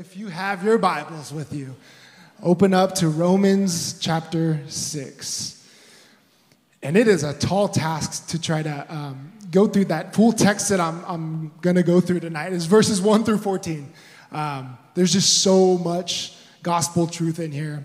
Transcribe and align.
if 0.00 0.16
you 0.16 0.28
have 0.28 0.64
your 0.64 0.78
Bibles 0.78 1.30
with 1.30 1.52
you, 1.52 1.76
open 2.42 2.72
up 2.72 2.94
to 2.94 3.08
Romans 3.10 3.98
chapter 3.98 4.58
6. 4.66 5.68
And 6.82 6.96
it 6.96 7.06
is 7.06 7.22
a 7.22 7.34
tall 7.34 7.68
task 7.68 8.28
to 8.28 8.40
try 8.40 8.62
to 8.62 8.86
um, 8.88 9.30
go 9.50 9.66
through 9.66 9.84
that 9.86 10.14
full 10.14 10.32
text 10.32 10.70
that 10.70 10.80
I'm, 10.80 11.04
I'm 11.04 11.52
going 11.60 11.76
to 11.76 11.82
go 11.82 12.00
through 12.00 12.20
tonight. 12.20 12.54
It's 12.54 12.64
verses 12.64 13.02
1 13.02 13.24
through 13.24 13.38
14. 13.38 13.92
Um, 14.32 14.78
there's 14.94 15.12
just 15.12 15.42
so 15.42 15.76
much 15.76 16.34
gospel 16.62 17.06
truth 17.06 17.38
in 17.38 17.52
here. 17.52 17.84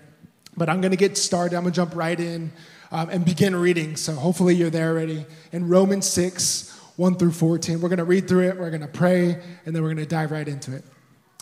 But 0.56 0.70
I'm 0.70 0.80
going 0.80 0.92
to 0.92 0.98
get 0.98 1.18
started. 1.18 1.58
I'm 1.58 1.64
going 1.64 1.74
to 1.74 1.76
jump 1.76 1.98
right 1.98 2.18
in 2.18 2.54
um, 2.94 3.10
and 3.10 3.26
begin 3.26 3.54
reading. 3.58 3.98
So 3.98 4.14
hopefully 4.14 4.56
you're 4.56 4.70
there 4.70 4.92
already. 4.92 5.26
In 5.52 5.68
Romans 5.68 6.08
6, 6.08 6.80
1 6.96 7.16
through 7.18 7.32
14. 7.32 7.82
We're 7.82 7.90
going 7.90 7.98
to 7.98 8.06
read 8.06 8.26
through 8.30 8.48
it, 8.48 8.58
we're 8.58 8.70
going 8.70 8.80
to 8.80 8.88
pray, 8.88 9.34
and 9.66 9.76
then 9.76 9.84
we're 9.84 9.94
going 9.94 9.98
to 9.98 10.06
dive 10.06 10.32
right 10.32 10.48
into 10.48 10.74
it. 10.74 10.86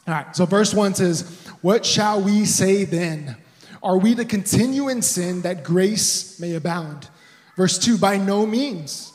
All 0.08 0.14
right, 0.14 0.36
so 0.36 0.46
verse 0.46 0.74
1 0.74 0.96
says, 0.96 1.48
What 1.62 1.86
shall 1.86 2.22
we 2.22 2.46
say 2.46 2.84
then? 2.84 3.38
Are 3.82 3.98
we 3.98 4.16
to 4.16 4.26
continue 4.26 4.90
in 4.90 5.02
sin 5.02 5.42
that 5.42 5.64
grace 5.64 6.40
may 6.40 6.56
abound? 6.56 7.08
Verse 7.56 7.78
2 7.78 7.98
By 7.98 8.18
no 8.18 8.46
means. 8.46 9.12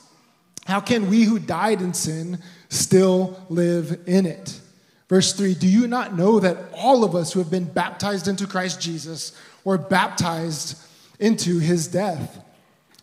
How 0.67 0.81
can 0.81 1.09
we 1.09 1.23
who 1.23 1.39
died 1.39 1.81
in 1.81 1.95
sin 1.95 2.39
still 2.69 3.43
live 3.49 4.01
in 4.07 4.27
it? 4.27 4.61
Verse 5.09 5.33
3 5.33 5.55
Do 5.55 5.67
you 5.67 5.87
not 5.87 6.17
know 6.17 6.41
that 6.41 6.57
all 6.75 7.05
of 7.05 7.15
us 7.15 7.33
who 7.33 7.39
have 7.41 7.51
been 7.51 7.65
baptized 7.65 8.29
into 8.29 8.47
Christ 8.47 8.81
Jesus 8.81 9.33
were 9.65 9.79
baptized 9.79 10.79
into 11.19 11.59
his 11.59 11.89
death? 11.89 12.43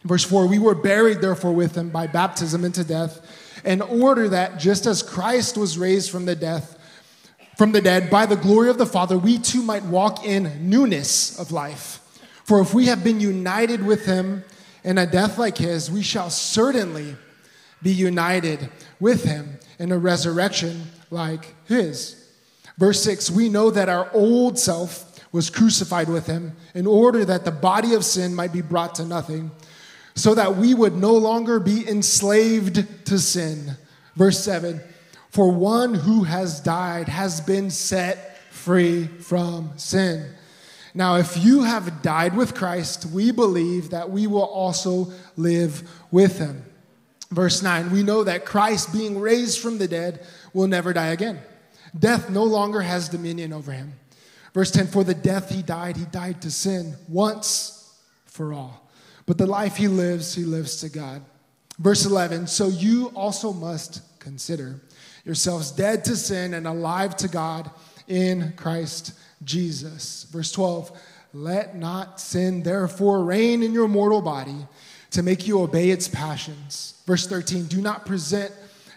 Verse 0.04 0.24
4 0.24 0.48
We 0.48 0.60
were 0.60 0.76
buried, 0.76 1.22
therefore, 1.22 1.54
with 1.54 1.76
him 1.76 1.90
by 1.90 2.08
baptism 2.08 2.64
into 2.64 2.84
death, 2.84 3.20
in 3.66 3.82
order 3.82 4.30
that 4.30 4.60
just 4.60 4.86
as 4.86 5.02
Christ 5.02 5.58
was 5.58 5.78
raised 5.78 6.12
from 6.12 6.26
the 6.26 6.36
death, 6.36 6.75
from 7.58 7.72
the 7.72 7.82
dead 7.82 8.10
by 8.10 8.26
the 8.26 8.36
glory 8.36 8.70
of 8.70 8.78
the 8.78 8.86
Father, 8.86 9.18
we 9.18 9.38
too 9.38 9.62
might 9.62 9.84
walk 9.84 10.26
in 10.26 10.70
newness 10.70 11.40
of 11.40 11.52
life. 11.52 12.00
For 12.44 12.60
if 12.62 12.74
we 12.74 12.88
have 12.88 13.04
been 13.04 13.20
united 13.20 13.84
with 13.84 14.06
him 14.06 14.44
in 14.84 14.98
a 14.98 15.08
death 15.08 15.38
like 15.38 15.58
his, 15.58 15.90
we 15.90 16.04
shall 16.04 16.30
certainly 16.30 17.16
be 17.82 17.92
united 17.92 18.70
with 19.00 19.24
him 19.24 19.58
in 19.80 19.92
a 19.92 19.98
resurrection 19.98 20.84
like 21.10 21.56
his. 21.66 22.30
Verse 22.78 23.02
6 23.04 23.32
We 23.32 23.50
know 23.50 23.72
that 23.72 23.90
our 23.90 24.10
old 24.14 24.60
self 24.60 25.12
was 25.32 25.50
crucified 25.50 26.08
with 26.08 26.28
him 26.28 26.54
in 26.74 26.88
order 26.88 27.26
that 27.26 27.46
the 27.46 27.52
body 27.52 27.94
of 27.94 28.06
sin 28.06 28.34
might 28.34 28.54
be 28.54 28.62
brought 28.62 28.96
to 28.96 29.06
nothing 29.06 29.52
so 30.16 30.34
that 30.34 30.56
we 30.56 30.74
would 30.74 30.96
no 30.96 31.14
longer 31.14 31.60
be 31.60 31.88
enslaved 31.88 33.06
to 33.06 33.20
sin. 33.20 33.76
Verse 34.16 34.44
7 34.44 34.82
For 35.36 35.52
one 35.52 35.94
who 35.96 36.24
has 36.24 36.62
died 36.62 37.10
has 37.10 37.42
been 37.42 37.70
set 37.70 38.38
free 38.54 39.08
from 39.08 39.74
sin. 39.76 40.34
Now, 40.94 41.18
if 41.18 41.36
you 41.36 41.64
have 41.64 42.02
died 42.02 42.38
with 42.38 42.56
Christ, 42.56 43.08
we 43.08 43.32
believe 43.32 43.90
that 43.90 44.10
we 44.10 44.28
will 44.28 44.46
also 44.46 45.12
live 45.36 45.84
with 46.10 46.40
him. 46.40 46.64
Verse 47.32 47.62
9 47.62 47.92
We 47.92 48.02
know 48.02 48.24
that 48.24 48.46
Christ, 48.46 48.94
being 48.94 49.20
raised 49.20 49.60
from 49.60 49.78
the 49.78 49.90
dead, 49.90 50.26
will 50.54 50.68
never 50.68 50.94
die 50.94 51.08
again. 51.08 51.42
Death 52.00 52.30
no 52.30 52.46
longer 52.46 52.80
has 52.80 53.10
dominion 53.10 53.52
over 53.52 53.74
him. 53.74 53.92
Verse 54.54 54.72
10 54.72 54.88
For 54.88 55.04
the 55.04 55.14
death 55.14 55.50
he 55.50 55.62
died, 55.62 55.98
he 55.98 56.06
died 56.06 56.42
to 56.44 56.50
sin 56.50 56.96
once 57.10 57.94
for 58.24 58.54
all. 58.54 58.90
But 59.26 59.38
the 59.38 59.48
life 59.48 59.76
he 59.76 59.90
lives, 59.90 60.34
he 60.34 60.46
lives 60.46 60.80
to 60.80 60.88
God. 60.88 61.22
Verse 61.78 62.06
11 62.06 62.48
So 62.48 62.70
you 62.70 63.08
also 63.08 63.52
must 63.52 64.02
consider 64.20 64.80
yourselves 65.26 65.72
dead 65.72 66.06
to 66.06 66.16
sin 66.16 66.54
and 66.54 66.68
alive 66.68 67.18
to 67.18 67.28
God 67.28 67.70
in 68.08 68.54
Christ 68.56 69.14
Jesus. 69.44 70.26
Verse 70.32 70.52
12 70.52 70.92
Let 71.34 71.76
not 71.76 72.20
sin 72.22 72.64
therefore 72.64 73.24
reign 73.24 73.64
in 73.64 73.74
your 73.74 73.88
mortal 73.88 74.22
body 74.22 74.68
to 75.12 75.24
make 75.24 75.48
you 75.48 75.62
obey 75.62 75.90
its 75.90 76.08
passions. 76.08 77.02
Verse 77.06 77.28
13 77.28 77.66
Do 77.66 77.82
not 77.82 78.06
present 78.06 78.52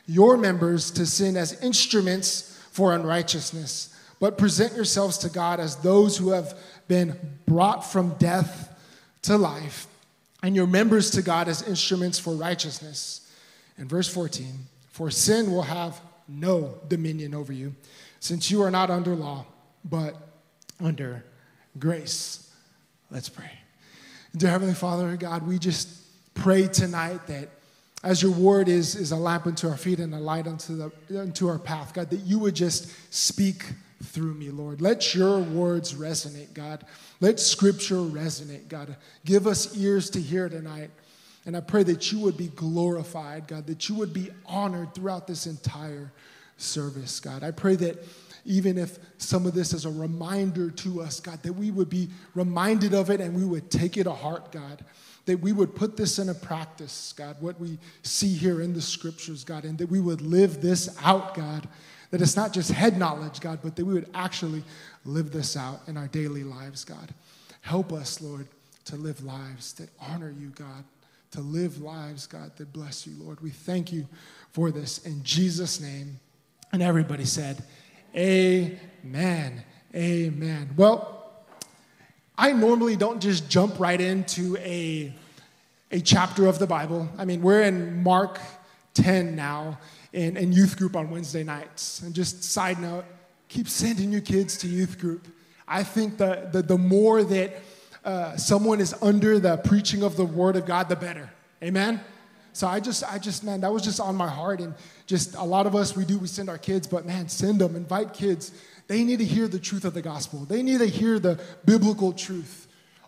your 0.07 0.37
members 0.37 0.91
to 0.93 1.07
sin 1.07 1.37
as 1.37 1.61
instruments 1.63 2.59
for 2.71 2.95
unrighteousness, 2.95 3.95
but 4.21 4.39
present 4.39 4.75
yourselves 4.75 5.19
to 5.19 5.29
God 5.29 5.61
as 5.61 5.77
those 5.77 6.17
who 6.17 6.31
have 6.31 6.57
been 6.87 7.17
brought 7.47 7.85
from 7.85 8.15
death 8.15 8.67
to 9.23 9.37
life 9.37 9.87
and 10.43 10.55
your 10.55 10.67
members 10.67 11.11
to 11.11 11.23
God 11.23 11.49
as 11.49 11.63
instruments 11.63 12.19
for 12.19 12.35
righteousness. 12.35 13.31
And 13.77 13.89
verse 13.89 14.13
14, 14.13 14.47
for 14.91 15.11
sin 15.11 15.53
will 15.53 15.63
have 15.63 16.01
no 16.29 16.79
dominion 16.89 17.35
over 17.35 17.53
you, 17.53 17.75
since 18.21 18.51
you 18.51 18.63
are 18.63 18.71
not 18.71 18.91
under 18.91 19.15
law, 19.15 19.47
but 19.85 20.15
under 20.81 21.25
grace. 21.79 22.53
Let's 23.11 23.29
pray. 23.29 23.51
Dear 24.37 24.51
Heavenly 24.51 24.75
Father, 24.75 25.17
God, 25.17 25.47
we 25.47 25.59
just 25.59 25.89
pray 26.35 26.67
tonight 26.69 27.27
that 27.27 27.49
as 28.05 28.23
your 28.23 28.33
word 28.33 28.69
is, 28.69 28.95
is 28.95 29.11
a 29.11 29.17
lamp 29.17 29.47
unto 29.47 29.69
our 29.69 29.77
feet 29.77 29.99
and 29.99 30.15
a 30.15 30.19
light 30.19 30.47
unto, 30.47 30.77
the, 30.77 31.21
unto 31.21 31.49
our 31.49 31.59
path, 31.59 31.93
God, 31.95 32.11
that 32.11 32.21
you 32.21 32.39
would 32.39 32.55
just 32.55 32.93
speak 33.13 33.65
through 34.05 34.35
me, 34.35 34.51
Lord. 34.51 34.81
Let 34.81 35.15
your 35.15 35.41
words 35.41 35.95
resonate, 35.95 36.55
God. 36.55 36.85
Let 37.21 37.41
scripture 37.41 37.97
resonate, 37.97 38.69
God. 38.69 38.97
Give 39.25 39.47
us 39.47 39.77
ears 39.77 40.11
to 40.11 40.21
hear 40.21 40.49
tonight. 40.49 40.91
And 41.49 41.57
I 41.57 41.61
pray 41.61 41.83
that 41.85 42.13
you 42.13 42.19
would 42.19 42.37
be 42.37 42.49
glorified, 42.49 43.49
God, 43.49 43.67
that 43.69 43.89
you 43.89 43.95
would 43.95 44.13
be 44.13 44.29
honored 44.45 44.93
throughout 44.93 45.27
this 45.27 45.47
entire 45.47 46.13
service, 46.59 47.21
God. 47.21 47.43
I 47.43 47.53
pray 47.53 47.75
that 47.77 48.05
even 48.45 48.77
if 48.77 48.99
some 49.17 49.47
of 49.47 49.55
this 49.55 49.73
is 49.73 49.87
a 49.87 49.91
reminder 49.91 50.71
to 50.71 51.01
us, 51.01 51.21
God, 51.21 51.43
that 51.45 51.55
we 51.55 51.71
would 51.71 51.89
be 51.89 52.11
reminded 52.35 52.93
of 52.93 53.09
it 53.09 53.23
and 53.23 53.35
we 53.35 53.47
would 53.47 53.71
take 53.71 53.97
it 53.97 54.05
to 54.05 54.13
heart, 54.13 54.53
God. 54.53 54.85
That 55.25 55.41
we 55.41 55.53
would 55.53 55.75
put 55.75 55.97
this 55.97 56.19
in 56.19 56.29
a 56.29 56.35
practice, 56.35 57.15
God, 57.17 57.37
what 57.41 57.59
we 57.59 57.79
see 58.03 58.35
here 58.35 58.61
in 58.61 58.75
the 58.75 58.83
scriptures, 58.83 59.43
God, 59.43 59.65
and 59.65 59.79
that 59.79 59.89
we 59.89 60.01
would 60.01 60.21
live 60.21 60.61
this 60.61 60.95
out, 61.03 61.35
God 61.35 61.67
that 62.11 62.21
it's 62.23 62.37
not 62.37 62.53
just 62.53 62.71
head 62.73 62.99
knowledge, 62.99 63.41
God, 63.41 63.61
but 63.63 63.77
that 63.77 63.85
we 63.85 63.95
would 63.95 64.11
actually 64.15 64.63
live 65.05 65.31
this 65.31 65.57
out 65.57 65.81
in 65.87 65.97
our 65.97 66.09
daily 66.09 66.45
lives, 66.45 66.85
God. 66.85 67.13
Help 67.61 67.93
us, 67.93 68.23
Lord, 68.23 68.49
to 68.87 68.97
live 68.97 69.23
lives 69.23 69.75
that 69.75 69.91
honor 70.01 70.31
you, 70.31 70.49
God, 70.49 70.85
to 71.33 71.41
live 71.41 71.81
lives, 71.81 72.27
God, 72.27 72.57
that 72.57 72.73
bless 72.73 73.07
you, 73.07 73.15
Lord. 73.23 73.41
We 73.41 73.51
thank 73.51 73.93
you 73.93 74.07
for 74.53 74.71
this 74.71 74.99
in 74.99 75.23
Jesus' 75.23 75.81
name. 75.81 76.21
And 76.73 76.83
everybody 76.83 77.25
said, 77.25 77.63
Amen. 78.17 79.63
Amen. 79.95 80.71
Well, 80.77 81.19
I 82.37 82.53
normally 82.53 82.97
don't 82.97 83.21
just 83.21 83.49
jump 83.49 83.79
right 83.79 84.01
into 84.01 84.57
a, 84.59 85.13
a 85.91 86.01
chapter 86.01 86.47
of 86.47 86.59
the 86.59 86.67
Bible. 86.67 87.09
I 87.19 87.25
mean, 87.25 87.43
we're 87.43 87.63
in 87.63 88.03
Mark 88.03 88.39
10 88.95 89.35
now 89.35 89.79
in, 90.13 90.37
in 90.37 90.53
youth 90.53 90.77
group 90.77 90.97
on 90.97 91.11
Wednesday 91.11 91.45
nights. 91.45 92.03
And 92.03 92.15
just 92.15 92.43
side 92.43 92.81
note, 92.81 93.05
keep 93.49 93.69
sending 93.69 94.13
your 94.13 94.21
kids 94.21 94.57
to 94.59 94.69
youth 94.69 94.99
group. 94.99 95.29
I 95.67 95.83
think 95.83 96.17
the, 96.17 96.49
the, 96.53 96.63
the 96.63 96.79
more 96.79 97.23
that 97.25 97.61
uh, 98.05 98.37
someone 98.37 98.81
is 98.81 98.95
under 99.03 99.39
the 99.39 99.57
preaching 99.59 100.03
of 100.03 100.17
the 100.17 100.25
word 100.25 100.57
of 100.57 100.67
God, 100.67 100.89
the 100.89 100.97
better. 100.97 101.31
Amen? 101.63 102.01
So 102.53 102.67
I 102.67 102.81
just, 102.81 103.05
I 103.05 103.19
just, 103.19 103.45
man, 103.45 103.61
that 103.61 103.73
was 103.73 103.83
just 103.83 104.01
on 104.01 104.17
my 104.17 104.29
heart. 104.29 104.61
And 104.61 104.75
just 105.07 105.35
a 105.37 105.45
lot 105.45 105.67
of 105.67 105.75
us, 105.75 105.97
we 105.97 106.05
do, 106.05 106.19
we 106.19 106.27
send 106.27 106.49
our 106.49 106.59
kids, 106.59 106.87
but 106.87 107.07
man, 107.07 107.29
send 107.29 107.61
them, 107.61 107.77
invite 107.77 108.15
kids. 108.15 108.53
They 108.87 109.05
need 109.05 109.19
to 109.19 109.25
hear 109.25 109.49
the 109.49 109.59
truth 109.59 109.85
of 109.85 109.95
the 109.95 110.03
gospel. 110.03 110.41
They 110.41 110.63
need 110.63 110.79
to 110.79 110.87
hear 110.87 111.19
the 111.19 111.41
biblical 111.65 112.13
truth 112.13 112.67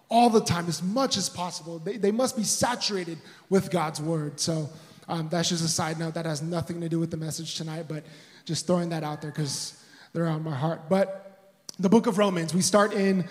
all 0.09 0.29
the 0.29 0.41
time, 0.41 0.67
as 0.67 0.83
much 0.83 1.17
as 1.17 1.29
possible. 1.29 1.79
They, 1.79 1.97
they 1.97 2.11
must 2.11 2.37
be 2.37 2.43
saturated 2.43 3.19
with 3.49 3.71
God's 3.71 4.01
word. 4.01 4.41
So, 4.41 4.69
um, 5.11 5.29
that's 5.29 5.49
just 5.49 5.65
a 5.65 5.69
side 5.69 5.99
note. 5.99 6.15
That 6.15 6.27
has 6.27 6.41
nothing 6.41 6.81
to 6.83 6.89
do 6.89 7.01
with 7.01 7.11
the 7.11 7.17
message 7.17 7.57
tonight, 7.57 7.87
but 7.89 8.05
just 8.45 8.67
throwing 8.67 8.91
that 8.91 9.03
out 9.03 9.21
there 9.21 9.33
because 9.33 9.83
they're 10.13 10.29
on 10.29 10.45
my 10.45 10.55
heart. 10.55 10.89
But 10.89 11.51
the 11.81 11.89
book 11.89 12.07
of 12.07 12.17
Romans, 12.17 12.55
we 12.55 12.63
start 12.63 12.93
in 12.93 13.25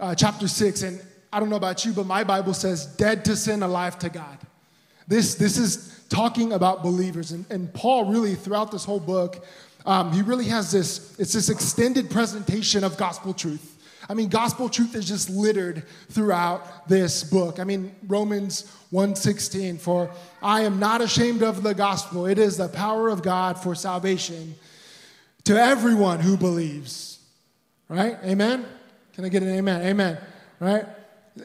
uh, 0.00 0.14
chapter 0.14 0.48
6, 0.48 0.82
and 0.82 1.00
I 1.32 1.40
don't 1.40 1.48
know 1.48 1.56
about 1.56 1.84
you, 1.84 1.92
but 1.92 2.06
my 2.06 2.24
Bible 2.24 2.54
says, 2.54 2.86
dead 2.86 3.24
to 3.26 3.36
sin, 3.36 3.62
alive 3.62 3.98
to 4.00 4.08
God. 4.08 4.38
This, 5.08 5.34
this 5.34 5.58
is 5.58 6.04
talking 6.08 6.52
about 6.52 6.82
believers. 6.82 7.32
And, 7.32 7.44
and 7.50 7.72
Paul, 7.72 8.06
really, 8.06 8.34
throughout 8.34 8.70
this 8.70 8.84
whole 8.84 9.00
book, 9.00 9.44
um, 9.86 10.12
he 10.12 10.22
really 10.22 10.46
has 10.46 10.70
this, 10.70 11.18
it's 11.18 11.32
this 11.32 11.48
extended 11.48 12.10
presentation 12.10 12.84
of 12.84 12.96
gospel 12.96 13.34
truth. 13.34 13.72
I 14.08 14.14
mean, 14.14 14.28
gospel 14.28 14.68
truth 14.68 14.94
is 14.94 15.06
just 15.06 15.30
littered 15.30 15.84
throughout 16.10 16.88
this 16.88 17.24
book. 17.24 17.58
I 17.58 17.64
mean, 17.64 17.94
Romans 18.06 18.70
1:16, 18.90 19.78
for 19.78 20.10
I 20.42 20.62
am 20.62 20.78
not 20.78 21.00
ashamed 21.00 21.42
of 21.42 21.62
the 21.62 21.72
gospel. 21.72 22.26
It 22.26 22.38
is 22.38 22.56
the 22.56 22.68
power 22.68 23.08
of 23.08 23.22
God 23.22 23.58
for 23.58 23.74
salvation 23.74 24.56
to 25.44 25.56
everyone 25.56 26.20
who 26.20 26.36
believes. 26.36 27.20
Right? 27.88 28.18
Amen? 28.24 28.66
Can 29.14 29.24
I 29.24 29.28
get 29.28 29.42
an 29.42 29.50
amen? 29.50 29.82
Amen. 29.82 30.18
Right? 30.60 30.86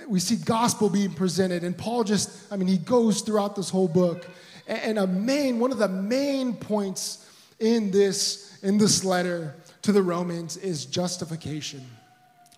We 0.08 0.20
see 0.20 0.36
gospel 0.36 0.90
being 0.90 1.14
presented, 1.14 1.64
and 1.64 1.78
Paul 1.78 2.04
just, 2.04 2.52
I 2.52 2.58
mean, 2.58 2.68
he 2.68 2.78
goes 2.78 3.22
throughout 3.22 3.56
this 3.56 3.70
whole 3.70 3.88
book. 3.88 4.28
And 4.68 5.00
a 5.00 5.08
main, 5.08 5.60
one 5.60 5.72
of 5.72 5.78
the 5.78 5.88
main 5.88 6.54
points 6.54 7.26
in 7.60 7.90
this, 7.90 8.60
in 8.64 8.78
this 8.78 9.06
letter 9.06 9.56
to 9.84 9.92
the 9.94 10.02
Romans 10.02 10.58
is 10.58 10.86
justification. 10.86 11.86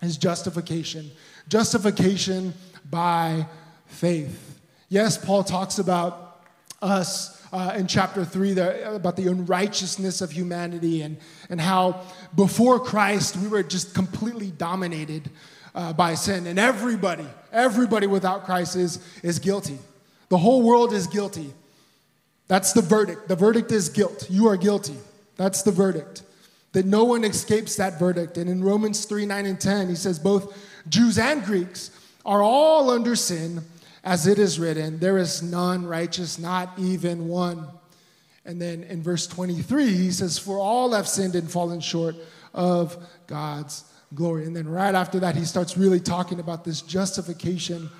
Is 0.02 0.16
justification. 0.16 1.10
Justification 1.48 2.54
by 2.90 3.46
faith. 3.86 4.58
Yes, 4.88 5.16
Paul 5.16 5.44
talks 5.44 5.78
about 5.78 6.42
us 6.82 7.39
uh, 7.52 7.74
in 7.76 7.86
chapter 7.86 8.24
3 8.24 8.52
the, 8.54 8.94
about 8.94 9.16
the 9.16 9.26
unrighteousness 9.26 10.20
of 10.20 10.30
humanity 10.30 11.02
and, 11.02 11.16
and 11.48 11.60
how 11.60 12.02
before 12.34 12.78
Christ 12.78 13.36
we 13.36 13.48
were 13.48 13.62
just 13.62 13.94
completely 13.94 14.50
dominated 14.50 15.30
uh, 15.74 15.92
by 15.92 16.14
sin. 16.14 16.46
And 16.46 16.58
everybody, 16.58 17.26
everybody 17.52 18.06
without 18.06 18.44
Christ 18.44 18.76
is, 18.76 19.04
is 19.22 19.38
guilty. 19.38 19.78
The 20.28 20.38
whole 20.38 20.62
world 20.62 20.92
is 20.92 21.06
guilty. 21.06 21.52
That's 22.48 22.72
the 22.72 22.82
verdict. 22.82 23.28
The 23.28 23.36
verdict 23.36 23.70
is 23.72 23.88
guilt. 23.88 24.26
You 24.28 24.48
are 24.48 24.56
guilty. 24.56 24.96
That's 25.36 25.62
the 25.62 25.70
verdict. 25.70 26.22
That 26.72 26.86
no 26.86 27.04
one 27.04 27.24
escapes 27.24 27.76
that 27.76 27.98
verdict. 27.98 28.36
And 28.36 28.48
in 28.48 28.62
Romans 28.62 29.04
3 29.04 29.26
9 29.26 29.46
and 29.46 29.60
10, 29.60 29.88
he 29.88 29.94
says, 29.94 30.18
Both 30.18 30.56
Jews 30.88 31.18
and 31.18 31.44
Greeks 31.44 31.90
are 32.24 32.42
all 32.42 32.90
under 32.90 33.16
sin, 33.16 33.62
as 34.04 34.26
it 34.26 34.38
is 34.38 34.58
written, 34.58 34.98
There 34.98 35.18
is 35.18 35.42
none 35.42 35.86
righteous, 35.86 36.38
not 36.38 36.72
even 36.78 37.28
one. 37.28 37.66
And 38.44 38.60
then 38.60 38.84
in 38.84 39.02
verse 39.02 39.26
23, 39.26 39.92
he 39.92 40.10
says, 40.10 40.38
For 40.38 40.58
all 40.58 40.92
have 40.92 41.06
sinned 41.06 41.34
and 41.34 41.50
fallen 41.50 41.80
short 41.80 42.16
of 42.54 42.96
God's 43.26 43.84
glory. 44.14 44.46
And 44.46 44.56
then 44.56 44.68
right 44.68 44.94
after 44.94 45.20
that, 45.20 45.36
he 45.36 45.44
starts 45.44 45.76
really 45.76 46.00
talking 46.00 46.40
about 46.40 46.64
this 46.64 46.80
justification 46.82 47.90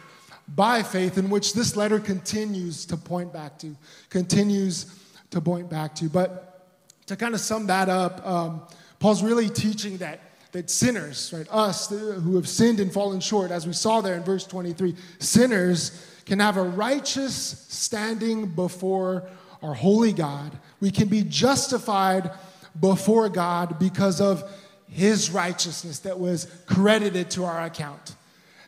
by 0.49 0.83
faith, 0.83 1.19
in 1.19 1.31
which 1.31 1.55
this 1.55 1.77
letter 1.77 2.01
continues 2.01 2.85
to 2.87 2.97
point 2.97 3.33
back 3.33 3.59
to, 3.59 3.77
continues 4.09 4.87
to 5.31 5.41
point 5.41 5.71
back 5.71 5.95
to. 5.97 6.09
But 6.09 6.67
to 7.07 7.17
kind 7.17 7.35
of 7.35 7.41
sum 7.41 7.67
that 7.67 7.89
up, 7.89 8.27
um, 8.27 8.63
Paul's 8.99 9.23
really 9.23 9.49
teaching 9.49 9.99
that 9.99 10.21
that 10.53 10.69
sinners, 10.71 11.33
right, 11.33 11.47
us 11.51 11.89
who 11.89 12.37
have 12.37 12.49
sinned 12.49 12.81
and 12.81 12.93
fallen 12.93 13.21
short, 13.21 13.51
as 13.51 13.67
we 13.67 13.73
saw 13.73 14.01
there 14.01 14.15
in 14.15 14.23
verse 14.23 14.47
23, 14.47 14.95
sinners 15.19 16.07
can 16.27 16.41
have 16.41 16.57
a 16.57 16.63
righteous 16.63 17.35
standing 17.69 18.47
before 18.47 19.29
our 19.63 19.75
holy 19.75 20.13
God. 20.13 20.59
We 20.81 20.91
can 20.91 21.09
be 21.09 21.23
justified 21.23 22.31
before 22.79 23.29
God 23.29 23.79
because 23.79 24.21
of 24.21 24.43
his 24.89 25.31
righteousness 25.31 26.01
that 26.01 26.19
was 26.19 26.47
credited 26.67 27.31
to 27.33 27.45
our 27.45 27.65
account. 27.65 28.15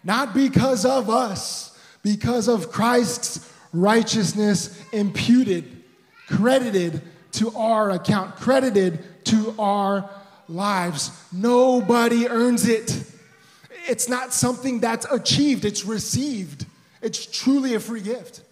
Not 0.04 0.34
because 0.34 0.84
of 0.84 1.10
us, 1.10 1.78
because 2.02 2.48
of 2.48 2.70
Christ's 2.70 3.48
righteousness 3.72 4.80
imputed, 4.92 5.82
credited 6.28 7.00
to 7.32 7.50
our 7.56 7.90
account, 7.90 8.36
credited 8.36 9.24
to 9.24 9.54
our 9.58 10.08
lives. 10.48 11.10
Nobody 11.32 12.28
earns 12.28 12.68
it. 12.68 13.04
It's 13.88 14.08
not 14.08 14.32
something 14.32 14.80
that's 14.80 15.06
achieved, 15.10 15.64
it's 15.64 15.84
received. 15.84 16.66
It's 17.00 17.26
truly 17.26 17.74
a 17.74 17.80
free 17.80 18.00
gift. 18.00 18.42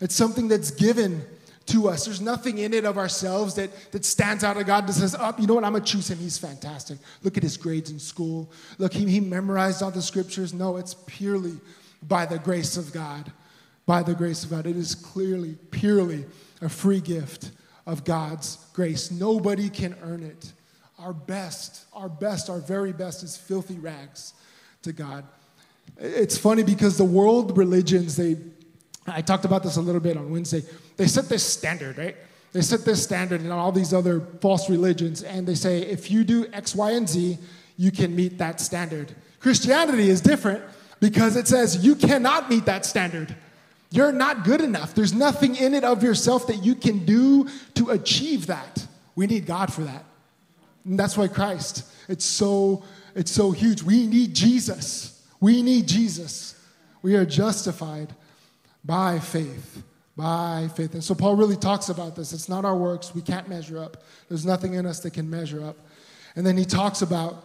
It's 0.00 0.14
something 0.14 0.48
that's 0.48 0.70
given 0.70 1.24
to 1.66 1.88
us. 1.88 2.06
There's 2.06 2.20
nothing 2.20 2.58
in 2.58 2.72
it 2.72 2.84
of 2.84 2.98
ourselves 2.98 3.54
that, 3.54 3.70
that 3.92 4.04
stands 4.04 4.42
out 4.42 4.56
of 4.56 4.66
God 4.66 4.86
that 4.86 4.94
says, 4.94 5.14
up, 5.14 5.36
oh, 5.38 5.40
you 5.40 5.46
know 5.46 5.54
what, 5.54 5.64
I'm 5.64 5.72
gonna 5.72 5.84
choose 5.84 6.10
him. 6.10 6.18
He's 6.18 6.38
fantastic. 6.38 6.98
Look 7.22 7.36
at 7.36 7.42
his 7.42 7.56
grades 7.56 7.90
in 7.90 7.98
school. 7.98 8.50
Look, 8.78 8.92
he, 8.92 9.08
he 9.08 9.20
memorized 9.20 9.82
all 9.82 9.90
the 9.90 10.02
scriptures. 10.02 10.52
No, 10.52 10.76
it's 10.76 10.94
purely 11.06 11.58
by 12.02 12.26
the 12.26 12.38
grace 12.38 12.76
of 12.76 12.92
God. 12.92 13.30
By 13.86 14.02
the 14.02 14.14
grace 14.14 14.44
of 14.44 14.50
God. 14.50 14.66
It 14.66 14.76
is 14.76 14.94
clearly, 14.94 15.56
purely 15.70 16.24
a 16.60 16.68
free 16.68 17.00
gift 17.00 17.52
of 17.86 18.04
God's 18.04 18.56
grace. 18.72 19.10
Nobody 19.10 19.68
can 19.68 19.94
earn 20.02 20.22
it. 20.22 20.52
Our 20.98 21.12
best, 21.12 21.84
our 21.92 22.08
best, 22.08 22.50
our 22.50 22.58
very 22.58 22.92
best 22.92 23.22
is 23.22 23.36
filthy 23.36 23.78
rags 23.78 24.34
to 24.82 24.92
God. 24.92 25.24
It's 25.98 26.36
funny 26.36 26.62
because 26.62 26.98
the 26.98 27.04
world 27.04 27.56
religions, 27.56 28.16
they, 28.16 28.36
I 29.06 29.22
talked 29.22 29.44
about 29.44 29.62
this 29.62 29.76
a 29.76 29.80
little 29.80 30.00
bit 30.00 30.16
on 30.16 30.30
Wednesday, 30.30 30.62
they 30.96 31.06
set 31.06 31.28
this 31.28 31.44
standard, 31.44 31.98
right? 31.98 32.16
They 32.52 32.62
set 32.62 32.84
this 32.84 33.02
standard 33.02 33.42
in 33.42 33.50
all 33.50 33.72
these 33.72 33.92
other 33.92 34.20
false 34.40 34.68
religions, 34.70 35.22
and 35.22 35.46
they 35.46 35.54
say 35.54 35.82
if 35.82 36.10
you 36.10 36.24
do 36.24 36.46
X, 36.52 36.74
Y, 36.74 36.90
and 36.92 37.08
Z, 37.08 37.38
you 37.76 37.90
can 37.90 38.16
meet 38.16 38.38
that 38.38 38.60
standard. 38.60 39.14
Christianity 39.38 40.10
is 40.10 40.20
different 40.20 40.64
because 41.00 41.36
it 41.36 41.46
says 41.46 41.84
you 41.84 41.94
cannot 41.94 42.50
meet 42.50 42.64
that 42.64 42.84
standard. 42.84 43.34
You're 43.90 44.12
not 44.12 44.44
good 44.44 44.60
enough. 44.60 44.94
There's 44.94 45.14
nothing 45.14 45.56
in 45.56 45.74
it 45.74 45.84
of 45.84 46.02
yourself 46.02 46.46
that 46.48 46.64
you 46.64 46.74
can 46.74 47.04
do 47.04 47.48
to 47.74 47.90
achieve 47.90 48.46
that. 48.46 48.86
We 49.14 49.26
need 49.26 49.46
God 49.46 49.72
for 49.72 49.82
that. 49.82 50.04
And 50.88 50.98
that's 50.98 51.18
why 51.18 51.28
Christ, 51.28 51.84
it's 52.08 52.24
so, 52.24 52.82
it's 53.14 53.30
so 53.30 53.50
huge. 53.50 53.82
We 53.82 54.06
need 54.06 54.34
Jesus. 54.34 55.22
We 55.38 55.62
need 55.62 55.86
Jesus. 55.86 56.54
We 57.02 57.14
are 57.14 57.26
justified 57.26 58.14
by 58.82 59.18
faith. 59.18 59.82
By 60.16 60.70
faith. 60.74 60.94
And 60.94 61.04
so 61.04 61.14
Paul 61.14 61.36
really 61.36 61.56
talks 61.56 61.90
about 61.90 62.16
this. 62.16 62.32
It's 62.32 62.48
not 62.48 62.64
our 62.64 62.74
works. 62.74 63.14
We 63.14 63.20
can't 63.20 63.48
measure 63.48 63.78
up. 63.78 64.02
There's 64.28 64.46
nothing 64.46 64.74
in 64.74 64.86
us 64.86 65.00
that 65.00 65.12
can 65.12 65.28
measure 65.28 65.62
up. 65.62 65.76
And 66.34 66.46
then 66.46 66.56
he 66.56 66.64
talks 66.64 67.02
about 67.02 67.44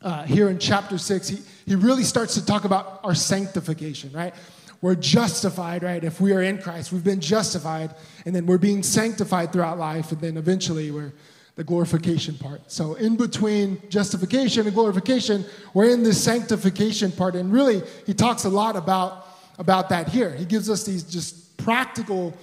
uh, 0.00 0.22
here 0.22 0.48
in 0.48 0.58
chapter 0.58 0.96
six, 0.96 1.28
he, 1.28 1.38
he 1.66 1.74
really 1.74 2.04
starts 2.04 2.34
to 2.34 2.46
talk 2.46 2.64
about 2.64 3.00
our 3.02 3.14
sanctification, 3.14 4.12
right? 4.12 4.32
We're 4.80 4.94
justified, 4.94 5.82
right? 5.82 6.02
If 6.02 6.20
we 6.20 6.32
are 6.32 6.40
in 6.40 6.56
Christ, 6.56 6.90
we've 6.92 7.04
been 7.04 7.20
justified, 7.20 7.94
and 8.24 8.34
then 8.34 8.46
we're 8.46 8.58
being 8.58 8.82
sanctified 8.82 9.52
throughout 9.52 9.78
life, 9.78 10.10
and 10.12 10.20
then 10.20 10.36
eventually 10.38 10.90
we're 10.90 11.12
the 11.60 11.64
glorification 11.64 12.34
part. 12.36 12.62
So, 12.72 12.94
in 12.94 13.16
between 13.16 13.82
justification 13.90 14.64
and 14.64 14.74
glorification, 14.74 15.44
we're 15.74 15.90
in 15.90 16.02
this 16.02 16.18
sanctification 16.24 17.12
part. 17.12 17.34
And 17.34 17.52
really, 17.52 17.82
he 18.06 18.14
talks 18.14 18.44
a 18.44 18.48
lot 18.48 18.76
about, 18.76 19.26
about 19.58 19.90
that 19.90 20.08
here. 20.08 20.34
He 20.34 20.46
gives 20.46 20.70
us 20.70 20.84
these 20.84 21.02
just 21.02 21.58
practical 21.58 22.34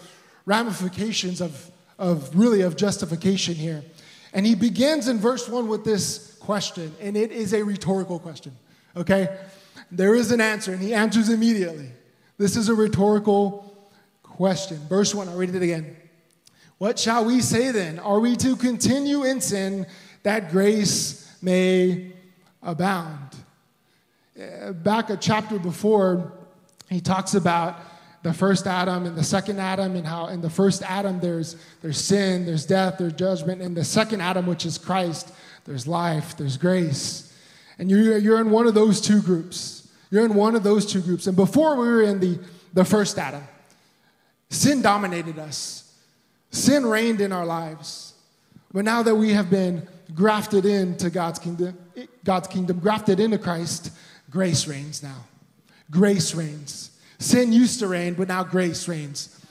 ramifications 0.46 1.42
of, 1.42 1.72
of 1.98 2.30
really 2.38 2.62
of 2.62 2.78
justification 2.78 3.56
here. 3.56 3.84
And 4.34 4.46
he 4.46 4.54
begins 4.54 5.08
in 5.08 5.18
verse 5.18 5.50
1 5.50 5.68
with 5.68 5.84
this 5.84 6.38
question, 6.40 6.94
and 7.02 7.18
it 7.18 7.31
is 7.31 7.56
a 7.56 7.64
rhetorical 7.64 8.19
question, 8.19 8.56
okay? 8.96 9.36
There 9.92 10.14
is 10.14 10.31
an 10.31 10.42
answer, 10.42 10.74
and 10.74 10.80
he 10.80 10.94
answers 10.94 11.30
immediately. 11.30 11.90
This 12.38 12.56
is 12.56 12.69
a 12.69 12.75
rhetorical 12.75 13.90
question. 14.22 14.78
Verse 14.88 15.16
1, 15.16 15.28
I'll 15.28 15.38
read 15.38 15.56
it 15.56 15.64
again. 15.64 15.98
What 16.77 17.00
shall 17.00 17.25
we 17.25 17.41
say 17.41 17.71
then? 17.71 17.97
Are 18.00 18.19
we 18.19 18.35
to 18.38 18.56
continue 18.56 19.24
in 19.24 19.41
sin 19.41 19.88
that 20.24 20.51
grace 20.51 21.35
may 21.41 22.12
abound? 22.62 23.35
Uh, 24.40 24.73
back 24.73 25.09
a 25.09 25.18
chapter 25.18 25.57
before, 25.57 26.31
he 26.90 27.02
talks 27.02 27.33
about 27.33 27.80
the 28.21 28.33
first 28.33 28.68
Adam 28.68 29.06
and 29.06 29.16
the 29.16 29.23
second 29.23 29.59
Adam, 29.59 29.95
and 29.95 30.06
how 30.06 30.28
in 30.28 30.42
the 30.42 30.49
first 30.49 30.83
Adam 30.83 31.19
there's, 31.19 31.56
there's 31.81 31.97
sin, 31.97 32.45
there's 32.45 32.66
death, 32.66 32.95
there's 32.99 33.13
judgment. 33.13 33.61
In 33.61 33.73
the 33.73 33.83
second 33.83 34.21
Adam, 34.21 34.45
which 34.45 34.66
is 34.66 34.78
Christ, 34.78 35.31
there's 35.66 35.87
life, 35.87 36.37
there's 36.37 36.57
grace. 36.57 37.33
And 37.80 37.90
you're, 37.90 38.18
you're 38.18 38.40
in 38.40 38.52
one 38.52 38.68
of 38.68 38.73
those 38.75 39.02
two 39.02 39.21
groups. 39.21 39.87
You're 40.11 40.25
in 40.25 40.35
one 40.35 40.56
of 40.56 40.63
those 40.63 40.85
two 40.85 41.02
groups. 41.02 41.25
And 41.28 41.35
before 41.35 41.75
we 41.75 41.87
were 41.87 42.04
in 42.04 42.19
the, 42.19 42.40
the 42.73 42.85
first 42.85 43.18
Adam, 43.18 43.44
sin 44.49 44.81
dominated 44.81 45.40
us. 45.40 45.86
Sin 46.51 46.85
reigned 46.85 47.21
in 47.21 47.31
our 47.31 47.45
lives. 47.45 48.13
But 48.71 48.85
now 48.85 49.04
that 49.04 49.16
we 49.16 49.33
have 49.33 49.49
been 49.49 49.87
grafted 50.13 50.66
into 50.66 51.09
God's 51.09 51.39
kingdom, 51.39 51.77
God's 52.23 52.47
kingdom, 52.47 52.80
grafted 52.80 53.19
into 53.19 53.37
Christ, 53.37 53.92
grace 54.30 54.68
reigns 54.68 55.04
now. 55.04 55.25
Grace 55.89 56.35
reigns. 56.35 56.92
Sin 57.19 57.51
used 57.51 57.80
to 57.80 57.87
reign, 57.87 58.13
but 58.13 58.27
now 58.27 58.44
grace 58.44 58.87
reigns 58.87 59.44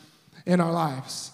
in 0.45 0.61
our 0.61 0.73
lives. 0.73 1.33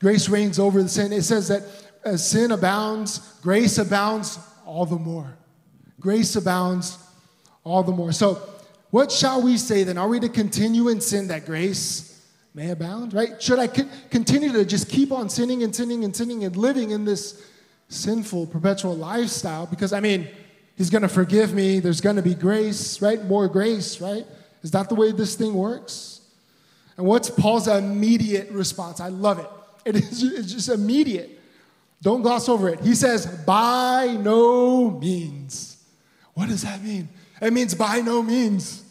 Grace 0.00 0.28
reigns 0.28 0.58
over 0.58 0.82
the 0.82 0.88
sin. 0.88 1.12
It 1.12 1.22
says 1.22 1.48
that 1.48 1.62
as 2.04 2.26
sin 2.28 2.52
abounds, 2.52 3.18
grace 3.42 3.78
abounds 3.78 4.38
all 4.66 4.86
the 4.86 4.98
more. 4.98 5.36
Grace 5.98 6.36
abounds 6.36 6.98
all 7.64 7.82
the 7.82 7.92
more. 7.92 8.12
So, 8.12 8.34
what 8.90 9.10
shall 9.10 9.42
we 9.42 9.56
say 9.56 9.82
then? 9.82 9.98
Are 9.98 10.06
we 10.06 10.20
to 10.20 10.28
continue 10.28 10.88
in 10.88 11.00
sin 11.00 11.28
that 11.28 11.46
grace 11.46 12.13
may 12.54 12.70
abound, 12.70 13.12
right? 13.12 13.42
Should 13.42 13.58
I 13.58 13.66
continue 13.66 14.52
to 14.52 14.64
just 14.64 14.88
keep 14.88 15.10
on 15.10 15.28
sinning 15.28 15.62
and 15.62 15.74
sinning 15.74 16.04
and 16.04 16.14
sinning 16.14 16.44
and 16.44 16.56
living 16.56 16.92
in 16.92 17.04
this 17.04 17.44
sinful, 17.88 18.46
perpetual 18.46 18.96
lifestyle? 18.96 19.66
Because, 19.66 19.92
I 19.92 20.00
mean, 20.00 20.28
He's 20.76 20.90
going 20.90 21.02
to 21.02 21.08
forgive 21.08 21.54
me. 21.54 21.78
There's 21.78 22.00
going 22.00 22.16
to 22.16 22.22
be 22.22 22.34
grace, 22.34 23.00
right? 23.00 23.24
More 23.24 23.46
grace, 23.48 24.00
right? 24.00 24.26
Is 24.62 24.70
that 24.72 24.88
the 24.88 24.94
way 24.94 25.12
this 25.12 25.36
thing 25.36 25.54
works? 25.54 26.20
And 26.96 27.06
what's 27.06 27.30
Paul's 27.30 27.68
immediate 27.68 28.50
response? 28.50 29.00
I 29.00 29.08
love 29.08 29.38
it. 29.38 29.46
It 29.84 29.96
is 29.96 30.22
it's 30.22 30.52
just 30.52 30.68
immediate. 30.68 31.40
Don't 32.02 32.22
gloss 32.22 32.48
over 32.48 32.68
it. 32.68 32.80
He 32.80 32.94
says, 32.94 33.26
by 33.46 34.18
no 34.20 34.90
means. 34.90 35.82
What 36.34 36.48
does 36.48 36.62
that 36.62 36.82
mean? 36.82 37.08
It 37.40 37.52
means 37.52 37.74
by 37.74 38.00
no 38.00 38.22
means 38.22 38.83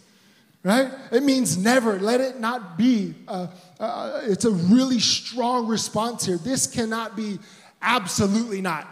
right? 0.64 0.92
It 1.12 1.24
means 1.24 1.58
never. 1.58 2.00
Let 2.00 2.22
it 2.22 2.40
not 2.40 2.78
be. 2.78 3.16
Uh, 3.28 3.48
uh, 3.80 4.22
it's 4.24 4.46
a 4.46 4.52
really 4.52 5.00
strong 5.00 5.68
response 5.68 6.26
here. 6.26 6.38
This 6.38 6.68
cannot 6.68 7.16
be 7.16 7.40
absolutely 7.82 8.62
not. 8.62 8.88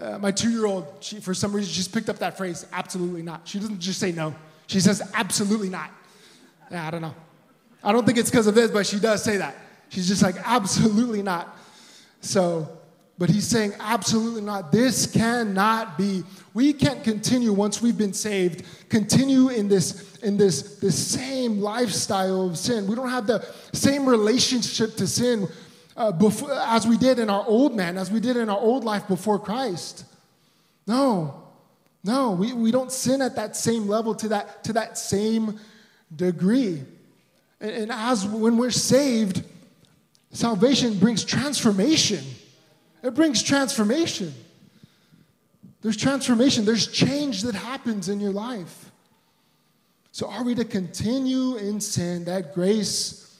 Uh, 0.00 0.18
my 0.18 0.30
two 0.30 0.50
year 0.50 0.66
old, 0.66 0.86
she, 1.00 1.20
for 1.20 1.34
some 1.34 1.52
reason, 1.52 1.72
just 1.72 1.92
picked 1.92 2.08
up 2.08 2.18
that 2.18 2.38
phrase, 2.38 2.66
absolutely 2.72 3.22
not. 3.22 3.46
She 3.46 3.58
doesn't 3.58 3.78
just 3.78 4.00
say 4.00 4.10
no, 4.12 4.34
she 4.66 4.80
says, 4.80 5.02
absolutely 5.14 5.68
not. 5.68 5.90
Yeah, 6.70 6.86
I 6.86 6.90
don't 6.90 7.02
know. 7.02 7.14
I 7.84 7.92
don't 7.92 8.06
think 8.06 8.16
it's 8.16 8.30
because 8.30 8.46
of 8.46 8.54
this, 8.54 8.70
but 8.70 8.86
she 8.86 8.98
does 8.98 9.22
say 9.22 9.36
that. 9.36 9.56
She's 9.90 10.08
just 10.08 10.22
like, 10.22 10.36
absolutely 10.44 11.22
not. 11.22 11.56
So, 12.20 12.78
but 13.18 13.30
he's 13.30 13.46
saying, 13.46 13.74
absolutely 13.78 14.40
not. 14.40 14.72
This 14.72 15.06
cannot 15.06 15.96
be. 15.98 16.24
We 16.54 16.72
can't 16.72 17.04
continue 17.04 17.52
once 17.52 17.80
we've 17.80 17.96
been 17.96 18.12
saved, 18.12 18.64
continue 18.88 19.50
in 19.50 19.68
this, 19.68 20.16
in 20.18 20.36
this, 20.36 20.78
this 20.78 20.96
same 20.96 21.60
lifestyle 21.60 22.46
of 22.48 22.58
sin. 22.58 22.86
We 22.86 22.96
don't 22.96 23.10
have 23.10 23.26
the 23.26 23.46
same 23.72 24.06
relationship 24.06 24.96
to 24.96 25.06
sin 25.06 25.46
uh, 25.96 26.10
before, 26.12 26.52
as 26.52 26.86
we 26.86 26.96
did 26.96 27.18
in 27.18 27.28
our 27.28 27.44
old 27.46 27.76
man, 27.76 27.98
as 27.98 28.10
we 28.10 28.18
did 28.18 28.36
in 28.36 28.48
our 28.48 28.58
old 28.58 28.82
life 28.82 29.06
before 29.06 29.38
Christ. 29.38 30.04
No, 30.86 31.42
no, 32.02 32.32
we, 32.32 32.52
we 32.52 32.72
don't 32.72 32.90
sin 32.90 33.22
at 33.22 33.36
that 33.36 33.56
same 33.56 33.86
level 33.86 34.14
to 34.16 34.28
that, 34.28 34.64
to 34.64 34.72
that 34.72 34.98
same 34.98 35.60
degree. 36.14 36.82
And, 37.60 37.70
and 37.70 37.92
as 37.92 38.26
when 38.26 38.56
we're 38.56 38.70
saved, 38.70 39.44
salvation 40.32 40.98
brings 40.98 41.24
transformation. 41.24 42.24
It 43.02 43.14
brings 43.14 43.42
transformation. 43.42 44.32
There's 45.82 45.96
transformation, 45.96 46.64
there's 46.64 46.86
change 46.86 47.42
that 47.42 47.56
happens 47.56 48.08
in 48.08 48.20
your 48.20 48.30
life. 48.30 48.90
So, 50.12 50.28
are 50.28 50.44
we 50.44 50.54
to 50.54 50.64
continue 50.64 51.56
in 51.56 51.80
sin 51.80 52.24
that 52.26 52.54
grace 52.54 53.36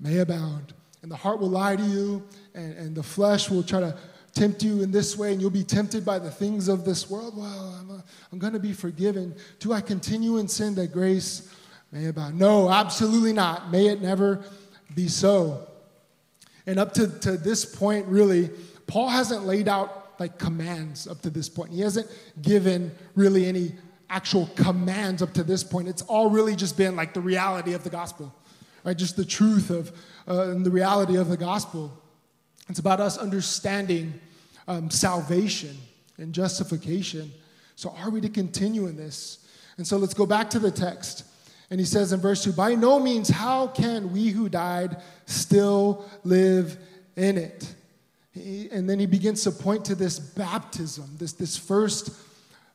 may 0.00 0.18
abound? 0.18 0.72
And 1.02 1.10
the 1.10 1.16
heart 1.16 1.40
will 1.40 1.50
lie 1.50 1.76
to 1.76 1.82
you, 1.82 2.22
and, 2.54 2.76
and 2.78 2.94
the 2.94 3.02
flesh 3.02 3.50
will 3.50 3.62
try 3.62 3.80
to 3.80 3.98
tempt 4.32 4.62
you 4.62 4.82
in 4.82 4.90
this 4.90 5.18
way, 5.18 5.32
and 5.32 5.40
you'll 5.40 5.50
be 5.50 5.64
tempted 5.64 6.04
by 6.04 6.18
the 6.18 6.30
things 6.30 6.68
of 6.68 6.84
this 6.84 7.10
world. 7.10 7.36
Well, 7.36 7.76
I'm, 7.80 7.90
uh, 7.90 8.00
I'm 8.30 8.38
going 8.38 8.52
to 8.52 8.60
be 8.60 8.72
forgiven. 8.72 9.34
Do 9.58 9.72
I 9.72 9.80
continue 9.80 10.38
in 10.38 10.48
sin 10.48 10.74
that 10.76 10.92
grace 10.92 11.52
may 11.90 12.06
abound? 12.06 12.38
No, 12.38 12.70
absolutely 12.70 13.32
not. 13.32 13.70
May 13.70 13.88
it 13.88 14.00
never 14.00 14.44
be 14.94 15.08
so. 15.08 15.68
And 16.66 16.78
up 16.78 16.94
to, 16.94 17.08
to 17.20 17.36
this 17.36 17.64
point, 17.64 18.06
really, 18.06 18.50
Paul 18.92 19.08
hasn't 19.08 19.46
laid 19.46 19.68
out 19.68 20.20
like 20.20 20.38
commands 20.38 21.08
up 21.08 21.22
to 21.22 21.30
this 21.30 21.48
point. 21.48 21.72
He 21.72 21.80
hasn't 21.80 22.10
given 22.42 22.94
really 23.14 23.46
any 23.46 23.72
actual 24.10 24.50
commands 24.54 25.22
up 25.22 25.32
to 25.32 25.42
this 25.42 25.64
point. 25.64 25.88
It's 25.88 26.02
all 26.02 26.28
really 26.28 26.54
just 26.54 26.76
been 26.76 26.94
like 26.94 27.14
the 27.14 27.22
reality 27.22 27.72
of 27.72 27.84
the 27.84 27.88
gospel, 27.88 28.34
right? 28.84 28.94
Just 28.94 29.16
the 29.16 29.24
truth 29.24 29.70
of 29.70 29.92
uh, 30.28 30.50
and 30.50 30.66
the 30.66 30.70
reality 30.70 31.16
of 31.16 31.30
the 31.30 31.38
gospel. 31.38 31.90
It's 32.68 32.80
about 32.80 33.00
us 33.00 33.16
understanding 33.16 34.20
um, 34.68 34.90
salvation 34.90 35.74
and 36.18 36.34
justification. 36.34 37.32
So, 37.76 37.94
are 37.96 38.10
we 38.10 38.20
to 38.20 38.28
continue 38.28 38.88
in 38.88 38.98
this? 38.98 39.38
And 39.78 39.86
so, 39.86 39.96
let's 39.96 40.12
go 40.12 40.26
back 40.26 40.50
to 40.50 40.58
the 40.58 40.70
text. 40.70 41.24
And 41.70 41.80
he 41.80 41.86
says 41.86 42.12
in 42.12 42.20
verse 42.20 42.44
2 42.44 42.52
By 42.52 42.74
no 42.74 43.00
means, 43.00 43.30
how 43.30 43.68
can 43.68 44.12
we 44.12 44.28
who 44.28 44.50
died 44.50 44.98
still 45.24 46.04
live 46.24 46.76
in 47.16 47.38
it? 47.38 47.74
And 48.34 48.88
then 48.88 48.98
he 48.98 49.06
begins 49.06 49.42
to 49.44 49.50
point 49.50 49.84
to 49.86 49.94
this 49.94 50.18
baptism, 50.18 51.16
this, 51.18 51.32
this 51.32 51.56
first 51.56 52.10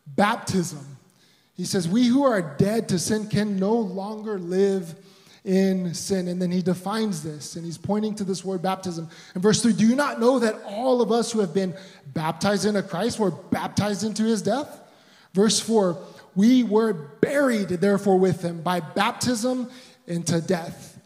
baptism. 0.06 0.98
He 1.56 1.66
says, 1.66 1.88
We 1.88 2.06
who 2.06 2.24
are 2.24 2.56
dead 2.58 2.90
to 2.90 3.00
sin 3.00 3.28
can 3.28 3.58
no 3.58 3.74
longer 3.74 4.38
live 4.38 4.96
in 5.48 5.94
sin. 5.94 6.28
And 6.28 6.42
then 6.42 6.52
he 6.52 6.62
defines 6.62 7.24
this, 7.24 7.56
and 7.56 7.66
he's 7.66 7.78
pointing 7.78 8.14
to 8.16 8.24
this 8.24 8.44
word 8.46 8.62
baptism. 8.62 9.10
In 9.34 9.42
verse 9.42 9.64
3, 9.64 9.74
do 9.74 9.88
you 9.88 9.96
not 9.96 10.20
know 10.20 10.40
that 10.40 10.62
all 10.66 11.02
of 11.02 11.12
us 11.12 11.32
who 11.32 11.40
have 11.40 11.54
been 11.54 11.74
baptized 12.14 12.66
into 12.66 12.84
Christ 12.84 13.18
were 13.18 13.32
baptized 13.32 14.04
into 14.04 14.24
his 14.24 14.42
death? 14.42 14.80
Verse 15.34 15.60
4, 15.60 15.98
we 16.36 16.64
were 16.64 16.94
buried, 16.94 17.70
therefore, 17.70 18.20
with 18.20 18.42
him 18.42 18.62
by 18.62 18.82
baptism 18.82 19.72
into 20.06 20.42
death. 20.42 21.00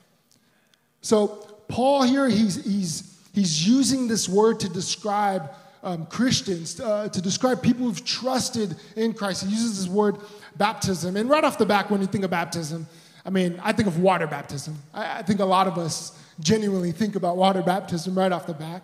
So, 1.01 1.47
Paul 1.67 2.03
here, 2.03 2.27
he's, 2.27 2.65
he's, 2.65 3.10
he's 3.33 3.67
using 3.67 4.07
this 4.07 4.27
word 4.27 4.59
to 4.61 4.69
describe 4.69 5.51
um, 5.83 6.05
Christians, 6.05 6.79
uh, 6.79 7.09
to 7.09 7.21
describe 7.21 7.61
people 7.61 7.85
who've 7.85 8.05
trusted 8.05 8.75
in 8.95 9.13
Christ. 9.13 9.45
He 9.45 9.51
uses 9.51 9.79
this 9.79 9.87
word 9.87 10.17
baptism. 10.57 11.17
And 11.17 11.29
right 11.29 11.43
off 11.43 11.57
the 11.57 11.65
back, 11.65 11.89
when 11.89 12.01
you 12.01 12.07
think 12.07 12.23
of 12.23 12.31
baptism, 12.31 12.87
I 13.25 13.29
mean, 13.29 13.59
I 13.63 13.71
think 13.71 13.87
of 13.87 13.99
water 13.99 14.27
baptism. 14.27 14.77
I, 14.93 15.19
I 15.19 15.21
think 15.23 15.39
a 15.39 15.45
lot 15.45 15.67
of 15.67 15.77
us 15.77 16.17
genuinely 16.39 16.91
think 16.91 17.15
about 17.15 17.37
water 17.37 17.61
baptism 17.61 18.17
right 18.17 18.31
off 18.31 18.45
the 18.47 18.53
back. 18.53 18.83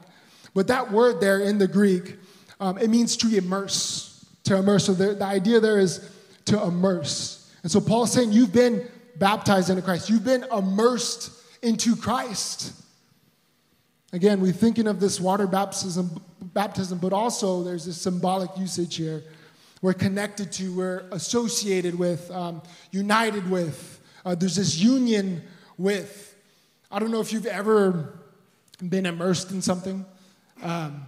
But 0.53 0.67
that 0.67 0.91
word 0.91 1.21
there 1.21 1.39
in 1.39 1.57
the 1.57 1.67
Greek, 1.67 2.15
um, 2.59 2.77
it 2.77 2.89
means 2.89 3.15
to 3.17 3.35
immerse. 3.35 4.25
To 4.45 4.57
immerse. 4.57 4.85
So 4.85 4.93
the, 4.93 5.13
the 5.13 5.25
idea 5.25 5.59
there 5.59 5.79
is 5.79 6.09
to 6.45 6.61
immerse. 6.63 7.51
And 7.63 7.71
so 7.71 7.79
Paul's 7.79 8.11
saying, 8.11 8.31
You've 8.31 8.53
been 8.53 8.87
baptized 9.17 9.69
into 9.69 9.81
Christ, 9.81 10.09
you've 10.09 10.23
been 10.23 10.45
immersed 10.51 11.31
into 11.61 11.95
Christ. 11.95 12.73
Again, 14.13 14.39
we're 14.39 14.53
thinking 14.53 14.87
of 14.87 15.01
this 15.01 15.19
water 15.19 15.45
baptism, 15.45 16.21
baptism, 16.41 16.97
but 16.97 17.11
also 17.11 17.61
there's 17.61 17.85
this 17.85 17.99
symbolic 17.99 18.49
usage 18.57 18.95
here. 18.95 19.21
We're 19.81 19.93
connected 19.93 20.49
to, 20.53 20.73
we're 20.73 21.03
associated 21.11 21.93
with, 21.93 22.31
um, 22.31 22.61
united 22.91 23.49
with. 23.49 23.99
Uh, 24.23 24.33
there's 24.33 24.55
this 24.55 24.77
union 24.77 25.43
with. 25.77 26.35
I 26.89 26.99
don't 26.99 27.11
know 27.11 27.19
if 27.19 27.33
you've 27.33 27.45
ever 27.47 28.17
been 28.81 29.05
immersed 29.05 29.51
in 29.51 29.61
something. 29.61 30.05
Um, 30.63 31.05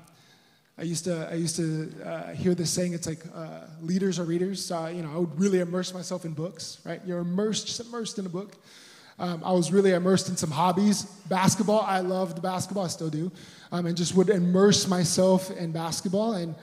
I 0.78 0.82
used 0.84 1.06
to, 1.06 1.30
I 1.32 1.36
used 1.36 1.56
to 1.56 1.92
uh, 2.06 2.34
hear 2.34 2.54
this 2.54 2.70
saying. 2.70 2.94
It's 2.94 3.08
like 3.08 3.24
uh, 3.34 3.62
leaders 3.82 4.20
are 4.20 4.26
readers. 4.26 4.70
You 4.70 5.04
know, 5.04 5.12
I 5.14 5.18
would 5.18 5.40
really 5.40 5.62
immerse 5.62 5.94
myself 5.94 6.26
in 6.26 6.34
books. 6.34 6.80
Right? 6.86 7.02
You're 7.06 7.20
immersed, 7.20 7.68
just 7.68 7.80
immersed 7.80 8.20
in 8.20 8.26
a 8.26 8.30
book. 8.30 8.58
Um, 9.20 9.44
I 9.44 9.52
was 9.52 9.72
really 9.72 9.92
immersed 9.92 10.30
in 10.30 10.38
some 10.38 10.50
hobbies. 10.50 11.04
Basketball, 11.28 11.82
I 11.82 12.00
loved 12.00 12.42
basketball. 12.42 12.86
I 12.86 12.88
still 12.88 13.10
do, 13.10 13.32
um, 13.72 13.86
and 13.86 13.98
just 13.98 14.16
would 14.16 14.30
immerse 14.30 14.88
myself 14.88 15.52
in 15.52 15.74
basketball. 15.74 16.34
And 16.34 16.56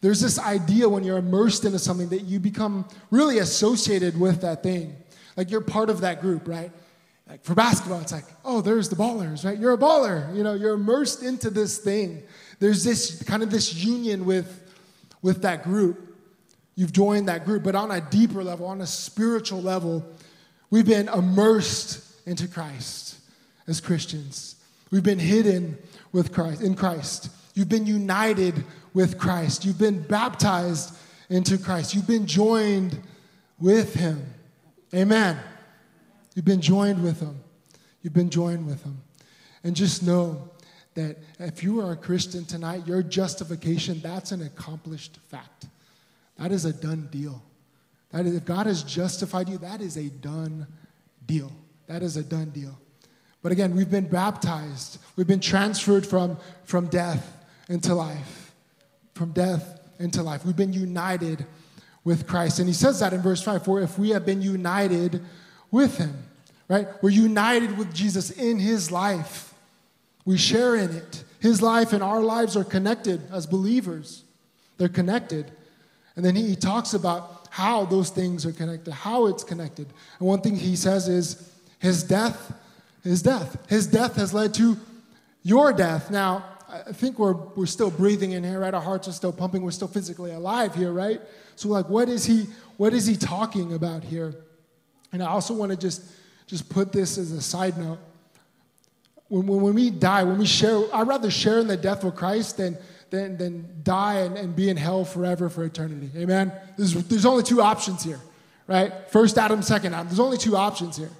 there's 0.00 0.20
this 0.20 0.38
idea 0.38 0.88
when 0.88 1.04
you're 1.04 1.18
immersed 1.18 1.64
into 1.64 1.78
something 1.78 2.08
that 2.08 2.22
you 2.22 2.40
become 2.40 2.88
really 3.10 3.38
associated 3.38 4.18
with 4.18 4.40
that 4.40 4.62
thing. 4.62 4.96
Like 5.36 5.50
you're 5.50 5.60
part 5.60 5.88
of 5.88 6.00
that 6.00 6.20
group, 6.20 6.48
right? 6.48 6.72
Like 7.28 7.44
for 7.44 7.54
basketball, 7.54 8.00
it's 8.00 8.12
like, 8.12 8.24
oh, 8.44 8.60
there's 8.60 8.88
the 8.88 8.96
ballers, 8.96 9.44
right? 9.44 9.56
You're 9.56 9.74
a 9.74 9.78
baller. 9.78 10.34
You 10.36 10.42
know, 10.42 10.54
you're 10.54 10.74
immersed 10.74 11.22
into 11.22 11.48
this 11.48 11.78
thing. 11.78 12.24
There's 12.58 12.82
this 12.82 13.22
kind 13.22 13.44
of 13.44 13.50
this 13.52 13.72
union 13.72 14.24
with, 14.24 14.74
with 15.22 15.42
that 15.42 15.62
group. 15.62 16.16
You've 16.74 16.92
joined 16.92 17.28
that 17.28 17.44
group, 17.44 17.62
but 17.62 17.76
on 17.76 17.92
a 17.92 18.00
deeper 18.00 18.42
level, 18.42 18.66
on 18.66 18.80
a 18.80 18.86
spiritual 18.86 19.62
level, 19.62 20.04
we've 20.70 20.86
been 20.86 21.08
immersed 21.08 22.04
into 22.26 22.48
Christ 22.48 23.18
as 23.66 23.80
Christians. 23.80 24.56
We've 24.90 25.02
been 25.02 25.18
hidden 25.18 25.78
with 26.12 26.32
Christ 26.32 26.62
in 26.62 26.74
Christ. 26.74 27.30
You've 27.54 27.68
been 27.68 27.86
united 27.86 28.64
with 28.94 29.18
Christ. 29.18 29.64
You've 29.64 29.78
been 29.78 30.02
baptized 30.02 30.96
into 31.28 31.58
Christ. 31.58 31.94
You've 31.94 32.06
been 32.06 32.26
joined 32.26 32.98
with 33.60 33.94
him. 33.94 34.24
Amen. 34.94 35.38
You've 36.34 36.44
been 36.44 36.60
joined 36.60 37.02
with 37.02 37.20
Him. 37.20 37.38
You've 38.02 38.14
been 38.14 38.30
joined 38.30 38.66
with 38.66 38.82
Him. 38.82 39.02
And 39.62 39.76
just 39.76 40.02
know 40.02 40.48
that 40.94 41.18
if 41.38 41.62
you 41.62 41.80
are 41.80 41.92
a 41.92 41.96
Christian 41.96 42.44
tonight, 42.44 42.86
your 42.86 43.02
justification, 43.02 44.00
that's 44.00 44.32
an 44.32 44.42
accomplished 44.42 45.18
fact. 45.28 45.66
That 46.38 46.52
is 46.52 46.64
a 46.64 46.72
done 46.72 47.08
deal. 47.10 47.42
That 48.12 48.26
is, 48.26 48.34
if 48.34 48.44
God 48.44 48.66
has 48.66 48.82
justified 48.82 49.48
you, 49.48 49.58
that 49.58 49.80
is 49.80 49.96
a 49.96 50.08
done 50.08 50.66
deal. 51.26 51.52
That 51.86 52.02
is 52.02 52.16
a 52.16 52.22
done 52.22 52.50
deal. 52.50 52.78
But 53.42 53.52
again, 53.52 53.74
we've 53.74 53.90
been 53.90 54.08
baptized. 54.08 54.98
We've 55.16 55.26
been 55.26 55.40
transferred 55.40 56.06
from, 56.06 56.36
from 56.64 56.88
death 56.88 57.36
into 57.68 57.94
life. 57.94 58.52
From 59.14 59.32
death 59.32 59.80
into 59.98 60.22
life. 60.22 60.44
We've 60.44 60.56
been 60.56 60.72
united 60.72 61.46
with 62.04 62.26
Christ. 62.26 62.58
And 62.58 62.68
he 62.68 62.74
says 62.74 63.00
that 63.00 63.12
in 63.12 63.22
verse 63.22 63.42
5 63.42 63.64
For 63.64 63.80
if 63.80 63.98
we 63.98 64.10
have 64.10 64.26
been 64.26 64.42
united 64.42 65.22
with 65.70 65.98
him, 65.98 66.24
right? 66.68 66.88
We're 67.02 67.10
united 67.10 67.76
with 67.78 67.94
Jesus 67.94 68.30
in 68.30 68.58
his 68.58 68.90
life, 68.90 69.54
we 70.24 70.36
share 70.36 70.76
in 70.76 70.90
it. 70.90 71.24
His 71.38 71.62
life 71.62 71.94
and 71.94 72.02
our 72.02 72.20
lives 72.20 72.56
are 72.56 72.64
connected 72.64 73.22
as 73.32 73.46
believers, 73.46 74.24
they're 74.76 74.88
connected. 74.88 75.50
And 76.16 76.24
then 76.24 76.34
he, 76.34 76.48
he 76.48 76.56
talks 76.56 76.92
about 76.92 77.39
how 77.50 77.84
those 77.84 78.10
things 78.10 78.46
are 78.46 78.52
connected, 78.52 78.92
how 78.92 79.26
it's 79.26 79.44
connected. 79.44 79.86
And 80.18 80.28
one 80.28 80.40
thing 80.40 80.56
he 80.56 80.76
says 80.76 81.08
is 81.08 81.50
his 81.80 82.02
death, 82.04 82.52
his 83.02 83.22
death. 83.22 83.58
His 83.68 83.86
death 83.86 84.16
has 84.16 84.32
led 84.32 84.54
to 84.54 84.76
your 85.42 85.72
death. 85.72 86.10
Now, 86.10 86.44
I 86.68 86.92
think 86.92 87.18
we're, 87.18 87.32
we're 87.32 87.66
still 87.66 87.90
breathing 87.90 88.32
in 88.32 88.44
here, 88.44 88.60
right? 88.60 88.72
Our 88.72 88.80
hearts 88.80 89.08
are 89.08 89.12
still 89.12 89.32
pumping. 89.32 89.62
We're 89.62 89.72
still 89.72 89.88
physically 89.88 90.30
alive 90.30 90.74
here, 90.74 90.92
right? 90.92 91.20
So, 91.56 91.68
like, 91.68 91.88
what 91.88 92.08
is 92.08 92.24
he, 92.24 92.46
what 92.76 92.92
is 92.92 93.06
he 93.06 93.16
talking 93.16 93.72
about 93.72 94.04
here? 94.04 94.34
And 95.12 95.20
I 95.20 95.26
also 95.26 95.52
want 95.52 95.72
to 95.72 95.76
just, 95.76 96.02
just 96.46 96.68
put 96.68 96.92
this 96.92 97.18
as 97.18 97.32
a 97.32 97.42
side 97.42 97.76
note. 97.76 97.98
When, 99.26 99.46
when, 99.46 99.60
when 99.60 99.74
we 99.74 99.90
die, 99.90 100.22
when 100.22 100.38
we 100.38 100.46
share, 100.46 100.82
I'd 100.94 101.08
rather 101.08 101.30
share 101.30 101.58
in 101.58 101.66
the 101.66 101.76
death 101.76 102.04
of 102.04 102.14
Christ 102.14 102.58
than, 102.58 102.78
than, 103.10 103.36
than 103.36 103.80
die 103.82 104.20
and, 104.20 104.36
and 104.36 104.56
be 104.56 104.68
in 104.68 104.76
hell 104.76 105.04
forever 105.04 105.48
for 105.48 105.64
eternity. 105.64 106.10
Amen? 106.16 106.52
There's, 106.76 106.94
there's 107.04 107.26
only 107.26 107.42
two 107.42 107.60
options 107.60 108.02
here, 108.02 108.20
right? 108.66 108.92
First 109.08 109.36
Adam, 109.38 109.62
second 109.62 109.94
Adam. 109.94 110.06
There's 110.06 110.20
only 110.20 110.38
two 110.38 110.56
options 110.56 110.96
here. 110.96 111.10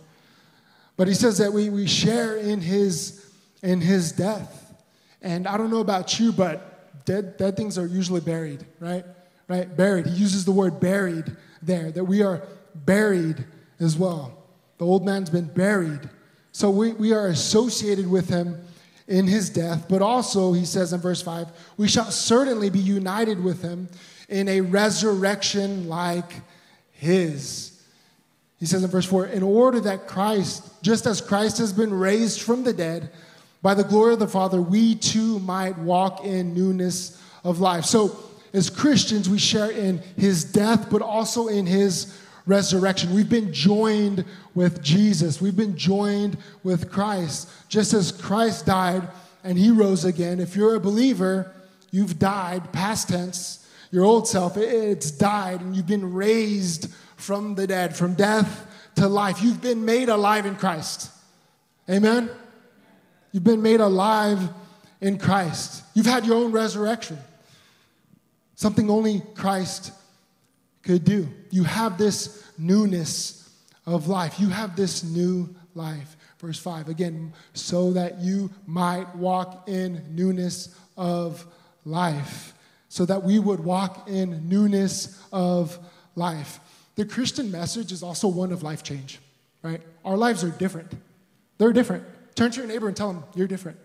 But 0.96 1.08
he 1.08 1.14
says 1.14 1.38
that 1.38 1.52
we, 1.52 1.70
we 1.70 1.86
share 1.86 2.36
in 2.36 2.60
his, 2.60 3.32
in 3.62 3.80
his 3.80 4.12
death. 4.12 4.74
And 5.22 5.46
I 5.46 5.56
don't 5.56 5.70
know 5.70 5.80
about 5.80 6.18
you, 6.20 6.32
but 6.32 7.04
dead, 7.04 7.36
dead 7.36 7.56
things 7.56 7.78
are 7.78 7.86
usually 7.86 8.20
buried, 8.20 8.64
right? 8.78 9.04
Right? 9.48 9.76
Buried. 9.76 10.06
He 10.06 10.16
uses 10.16 10.44
the 10.44 10.52
word 10.52 10.78
buried 10.78 11.24
there, 11.62 11.90
that 11.90 12.04
we 12.04 12.22
are 12.22 12.42
buried 12.74 13.44
as 13.80 13.96
well. 13.96 14.36
The 14.78 14.86
old 14.86 15.04
man's 15.04 15.28
been 15.28 15.46
buried. 15.46 16.08
So 16.52 16.70
we, 16.70 16.92
we 16.92 17.12
are 17.12 17.26
associated 17.26 18.08
with 18.08 18.28
him 18.28 18.62
in 19.10 19.26
his 19.26 19.50
death, 19.50 19.86
but 19.88 20.00
also, 20.00 20.52
he 20.52 20.64
says 20.64 20.92
in 20.92 21.00
verse 21.00 21.20
5, 21.20 21.48
we 21.76 21.88
shall 21.88 22.12
certainly 22.12 22.70
be 22.70 22.78
united 22.78 23.42
with 23.42 23.60
him 23.60 23.88
in 24.28 24.48
a 24.48 24.60
resurrection 24.60 25.88
like 25.88 26.32
his. 26.92 27.82
He 28.60 28.66
says 28.66 28.84
in 28.84 28.90
verse 28.90 29.06
4, 29.06 29.26
in 29.26 29.42
order 29.42 29.80
that 29.80 30.06
Christ, 30.06 30.80
just 30.82 31.06
as 31.06 31.20
Christ 31.20 31.58
has 31.58 31.72
been 31.72 31.92
raised 31.92 32.42
from 32.42 32.62
the 32.62 32.72
dead 32.72 33.10
by 33.62 33.74
the 33.74 33.82
glory 33.82 34.12
of 34.12 34.20
the 34.20 34.28
Father, 34.28 34.62
we 34.62 34.94
too 34.94 35.40
might 35.40 35.76
walk 35.76 36.24
in 36.24 36.54
newness 36.54 37.20
of 37.42 37.58
life. 37.58 37.84
So, 37.84 38.16
as 38.52 38.70
Christians, 38.70 39.28
we 39.28 39.38
share 39.38 39.70
in 39.70 39.98
his 40.16 40.44
death, 40.44 40.88
but 40.88 41.02
also 41.02 41.48
in 41.48 41.66
his 41.66 42.16
resurrection. 42.46 43.14
We've 43.14 43.28
been 43.28 43.52
joined 43.52 44.24
with 44.54 44.82
Jesus. 44.82 45.40
We've 45.40 45.56
been 45.56 45.76
joined 45.76 46.38
with 46.62 46.90
Christ. 46.90 47.48
Just 47.68 47.94
as 47.94 48.12
Christ 48.12 48.66
died 48.66 49.08
and 49.44 49.58
he 49.58 49.70
rose 49.70 50.04
again, 50.04 50.40
if 50.40 50.56
you're 50.56 50.74
a 50.74 50.80
believer, 50.80 51.52
you've 51.90 52.18
died, 52.18 52.72
past 52.72 53.08
tense, 53.08 53.68
your 53.90 54.04
old 54.04 54.28
self, 54.28 54.56
it's 54.56 55.10
died, 55.10 55.60
and 55.60 55.74
you've 55.74 55.86
been 55.86 56.12
raised 56.12 56.92
from 57.16 57.54
the 57.54 57.66
dead, 57.66 57.96
from 57.96 58.14
death 58.14 58.66
to 58.96 59.08
life. 59.08 59.42
You've 59.42 59.60
been 59.60 59.84
made 59.84 60.08
alive 60.08 60.46
in 60.46 60.56
Christ. 60.56 61.10
Amen? 61.88 62.30
You've 63.32 63.44
been 63.44 63.62
made 63.62 63.80
alive 63.80 64.48
in 65.00 65.18
Christ. 65.18 65.82
You've 65.94 66.06
had 66.06 66.24
your 66.24 66.36
own 66.36 66.52
resurrection, 66.52 67.18
something 68.54 68.90
only 68.90 69.22
Christ 69.34 69.92
could 70.82 71.04
do. 71.04 71.28
You 71.50 71.64
have 71.64 71.98
this 71.98 72.44
newness 72.58 73.50
of 73.86 74.08
life. 74.08 74.38
You 74.40 74.48
have 74.48 74.76
this 74.76 75.02
new 75.04 75.54
life. 75.74 76.16
Verse 76.38 76.58
5 76.58 76.88
again, 76.88 77.34
so 77.52 77.92
that 77.92 78.18
you 78.20 78.50
might 78.66 79.14
walk 79.14 79.68
in 79.68 80.02
newness 80.14 80.74
of 80.96 81.46
life. 81.84 82.54
So 82.88 83.04
that 83.04 83.22
we 83.22 83.38
would 83.38 83.60
walk 83.60 84.08
in 84.08 84.48
newness 84.48 85.22
of 85.32 85.78
life. 86.16 86.60
The 86.96 87.04
Christian 87.04 87.50
message 87.50 87.92
is 87.92 88.02
also 88.02 88.26
one 88.26 88.52
of 88.52 88.62
life 88.62 88.82
change, 88.82 89.20
right? 89.62 89.80
Our 90.04 90.16
lives 90.16 90.42
are 90.42 90.50
different. 90.50 90.92
They're 91.58 91.72
different. 91.72 92.04
Turn 92.34 92.50
to 92.52 92.60
your 92.60 92.66
neighbor 92.66 92.88
and 92.88 92.96
tell 92.96 93.12
them, 93.12 93.24
you're 93.34 93.46
different. 93.46 93.78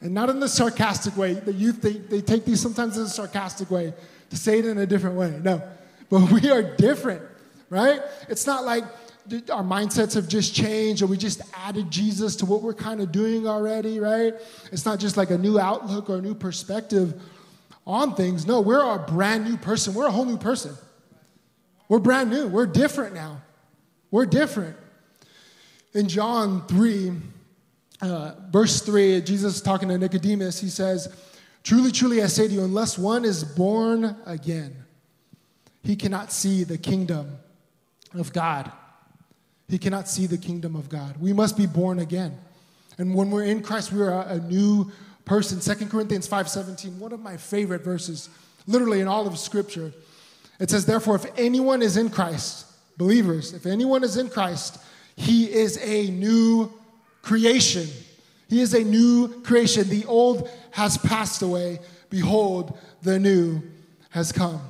And 0.00 0.14
not 0.14 0.30
in 0.30 0.38
the 0.38 0.48
sarcastic 0.48 1.16
way. 1.16 1.34
The 1.34 1.52
youth, 1.52 1.82
they, 1.82 1.94
they 1.94 2.20
take 2.20 2.44
these 2.44 2.60
sometimes 2.60 2.96
in 2.96 3.04
a 3.04 3.08
sarcastic 3.08 3.70
way 3.70 3.92
to 4.30 4.36
say 4.36 4.58
it 4.58 4.66
in 4.66 4.78
a 4.78 4.86
different 4.86 5.16
way. 5.16 5.38
No, 5.42 5.62
but 6.08 6.30
we 6.32 6.50
are 6.50 6.62
different, 6.62 7.22
right? 7.70 8.00
It's 8.28 8.46
not 8.46 8.64
like 8.64 8.84
our 9.50 9.62
mindsets 9.62 10.14
have 10.14 10.28
just 10.28 10.54
changed 10.54 11.02
or 11.02 11.06
we 11.06 11.16
just 11.16 11.42
added 11.54 11.90
Jesus 11.90 12.36
to 12.36 12.46
what 12.46 12.62
we're 12.62 12.74
kind 12.74 13.00
of 13.00 13.12
doing 13.12 13.46
already, 13.46 14.00
right? 14.00 14.34
It's 14.72 14.86
not 14.86 14.98
just 14.98 15.16
like 15.16 15.30
a 15.30 15.38
new 15.38 15.58
outlook 15.58 16.08
or 16.08 16.16
a 16.16 16.22
new 16.22 16.34
perspective 16.34 17.20
on 17.86 18.14
things. 18.14 18.46
No, 18.46 18.60
we're 18.60 18.80
a 18.80 18.98
brand 18.98 19.44
new 19.44 19.56
person. 19.56 19.94
We're 19.94 20.06
a 20.06 20.10
whole 20.10 20.24
new 20.24 20.38
person. 20.38 20.74
We're 21.88 21.98
brand 21.98 22.30
new. 22.30 22.46
We're 22.46 22.66
different 22.66 23.14
now. 23.14 23.42
We're 24.10 24.26
different. 24.26 24.76
In 25.94 26.08
John 26.08 26.66
3, 26.66 27.12
uh, 28.00 28.32
verse 28.50 28.80
3, 28.82 29.20
Jesus 29.22 29.60
talking 29.60 29.88
to 29.88 29.98
Nicodemus, 29.98 30.60
he 30.60 30.68
says, 30.68 31.08
Truly, 31.64 31.90
truly, 31.90 32.22
I 32.22 32.26
say 32.26 32.48
to 32.48 32.54
you, 32.54 32.64
unless 32.64 32.96
one 32.96 33.24
is 33.24 33.44
born 33.44 34.16
again, 34.24 34.74
he 35.82 35.96
cannot 35.96 36.32
see 36.32 36.64
the 36.64 36.78
kingdom 36.78 37.38
of 38.14 38.32
God. 38.32 38.70
He 39.68 39.78
cannot 39.78 40.08
see 40.08 40.26
the 40.26 40.38
kingdom 40.38 40.76
of 40.76 40.88
God. 40.88 41.20
We 41.20 41.32
must 41.32 41.56
be 41.56 41.66
born 41.66 41.98
again. 41.98 42.38
And 42.96 43.14
when 43.14 43.30
we're 43.30 43.44
in 43.44 43.62
Christ, 43.62 43.92
we 43.92 44.00
are 44.00 44.22
a, 44.22 44.38
new 44.38 44.90
person. 45.24 45.60
2 45.60 45.86
Corinthians 45.86 46.26
5:17, 46.26 46.98
one 46.98 47.12
of 47.12 47.20
my 47.20 47.36
favorite 47.36 47.82
verses, 47.82 48.30
literally 48.66 49.00
in 49.00 49.08
all 49.08 49.26
of 49.26 49.38
scripture. 49.38 49.92
It 50.58 50.70
says, 50.70 50.86
Therefore, 50.86 51.16
if 51.16 51.26
anyone 51.36 51.82
is 51.82 51.96
in 51.96 52.10
Christ, 52.10 52.66
believers, 52.96 53.52
if 53.52 53.66
anyone 53.66 54.02
is 54.02 54.16
in 54.16 54.30
Christ, 54.30 54.78
he 55.16 55.52
is 55.52 55.78
a 55.82 56.10
new 56.10 56.72
creation. 57.28 57.86
He 58.48 58.62
is 58.62 58.72
a 58.72 58.82
new 58.82 59.42
creation. 59.42 59.86
The 59.90 60.06
old 60.06 60.48
has 60.70 60.96
passed 60.96 61.42
away. 61.42 61.78
Behold, 62.08 62.78
the 63.02 63.18
new 63.18 63.62
has 64.08 64.32
come. 64.32 64.62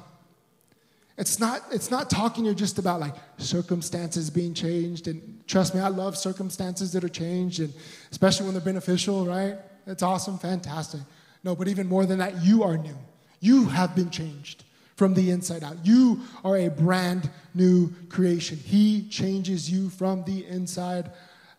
It's 1.16 1.38
not, 1.38 1.62
it's 1.70 1.90
not 1.90 2.10
talking 2.10 2.44
here 2.46 2.54
just 2.54 2.78
about 2.78 2.98
like 2.98 3.14
circumstances 3.36 4.28
being 4.28 4.54
changed. 4.54 5.06
And 5.06 5.46
trust 5.46 5.72
me, 5.72 5.80
I 5.80 5.86
love 5.86 6.18
circumstances 6.18 6.92
that 6.92 7.04
are 7.04 7.08
changed, 7.08 7.60
and 7.60 7.72
especially 8.10 8.46
when 8.46 8.54
they're 8.54 8.64
beneficial, 8.72 9.24
right? 9.24 9.56
It's 9.86 10.02
awesome, 10.02 10.36
fantastic. 10.36 11.00
No, 11.44 11.54
but 11.54 11.68
even 11.68 11.86
more 11.86 12.06
than 12.06 12.18
that, 12.18 12.42
you 12.42 12.64
are 12.64 12.76
new. 12.76 12.98
You 13.38 13.66
have 13.66 13.94
been 13.94 14.10
changed 14.10 14.64
from 14.96 15.14
the 15.14 15.30
inside 15.30 15.62
out. 15.62 15.76
You 15.84 16.20
are 16.44 16.56
a 16.56 16.68
brand 16.68 17.30
new 17.54 17.94
creation. 18.08 18.58
He 18.58 19.08
changes 19.08 19.70
you 19.70 19.90
from 19.90 20.24
the 20.24 20.44
inside 20.46 21.12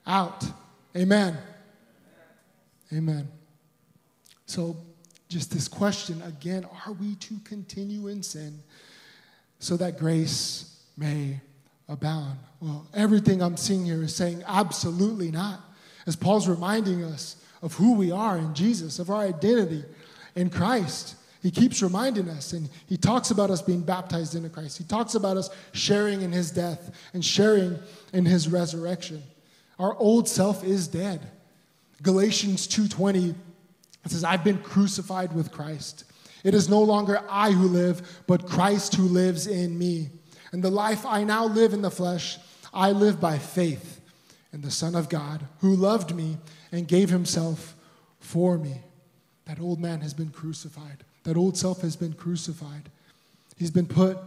out. 0.05 0.43
Amen. 0.95 1.37
Amen. 2.93 3.27
So, 4.45 4.77
just 5.27 5.51
this 5.51 5.67
question 5.67 6.21
again 6.23 6.65
are 6.87 6.93
we 6.93 7.13
to 7.15 7.37
continue 7.43 8.07
in 8.07 8.23
sin 8.23 8.63
so 9.59 9.77
that 9.77 9.99
grace 9.99 10.81
may 10.97 11.39
abound? 11.87 12.39
Well, 12.59 12.87
everything 12.93 13.41
I'm 13.41 13.57
seeing 13.57 13.85
here 13.85 14.01
is 14.01 14.15
saying 14.15 14.43
absolutely 14.47 15.29
not. 15.29 15.61
As 16.07 16.15
Paul's 16.15 16.47
reminding 16.47 17.03
us 17.03 17.35
of 17.61 17.73
who 17.75 17.93
we 17.93 18.11
are 18.11 18.37
in 18.37 18.53
Jesus, 18.53 18.99
of 18.99 19.09
our 19.09 19.21
identity 19.21 19.83
in 20.35 20.49
Christ. 20.49 21.15
He 21.41 21.51
keeps 21.51 21.81
reminding 21.81 22.27
us, 22.29 22.53
and 22.53 22.69
he 22.87 22.97
talks 22.97 23.31
about 23.31 23.49
us 23.49 23.61
being 23.61 23.81
baptized 23.81 24.35
into 24.35 24.49
Christ. 24.49 24.77
He 24.77 24.83
talks 24.83 25.15
about 25.15 25.37
us 25.37 25.49
sharing 25.71 26.21
in 26.21 26.31
his 26.31 26.51
death 26.51 26.91
and 27.13 27.23
sharing 27.23 27.79
in 28.13 28.25
his 28.25 28.47
resurrection. 28.47 29.23
Our 29.79 29.95
old 29.97 30.27
self 30.27 30.63
is 30.63 30.87
dead. 30.87 31.31
Galatians 32.01 32.67
2:20 32.67 33.35
it 34.05 34.11
says 34.11 34.23
I've 34.23 34.43
been 34.43 34.59
crucified 34.59 35.33
with 35.33 35.51
Christ. 35.51 36.05
It 36.43 36.53
is 36.53 36.69
no 36.69 36.81
longer 36.81 37.21
I 37.29 37.51
who 37.51 37.67
live, 37.67 38.21
but 38.27 38.47
Christ 38.47 38.95
who 38.95 39.03
lives 39.03 39.45
in 39.45 39.77
me. 39.77 40.09
And 40.51 40.63
the 40.63 40.71
life 40.71 41.05
I 41.05 41.23
now 41.23 41.45
live 41.45 41.73
in 41.73 41.81
the 41.81 41.91
flesh, 41.91 42.37
I 42.73 42.91
live 42.91 43.19
by 43.19 43.37
faith 43.37 43.99
in 44.53 44.61
the 44.61 44.71
Son 44.71 44.95
of 44.95 45.09
God 45.09 45.45
who 45.59 45.75
loved 45.75 46.15
me 46.15 46.37
and 46.71 46.87
gave 46.87 47.09
himself 47.09 47.75
for 48.19 48.57
me. 48.57 48.81
That 49.45 49.59
old 49.59 49.79
man 49.79 50.01
has 50.01 50.13
been 50.13 50.29
crucified. 50.29 51.03
That 51.23 51.37
old 51.37 51.57
self 51.57 51.81
has 51.81 51.95
been 51.95 52.13
crucified. 52.13 52.89
He's 53.57 53.71
been 53.71 53.87
put 53.87 54.17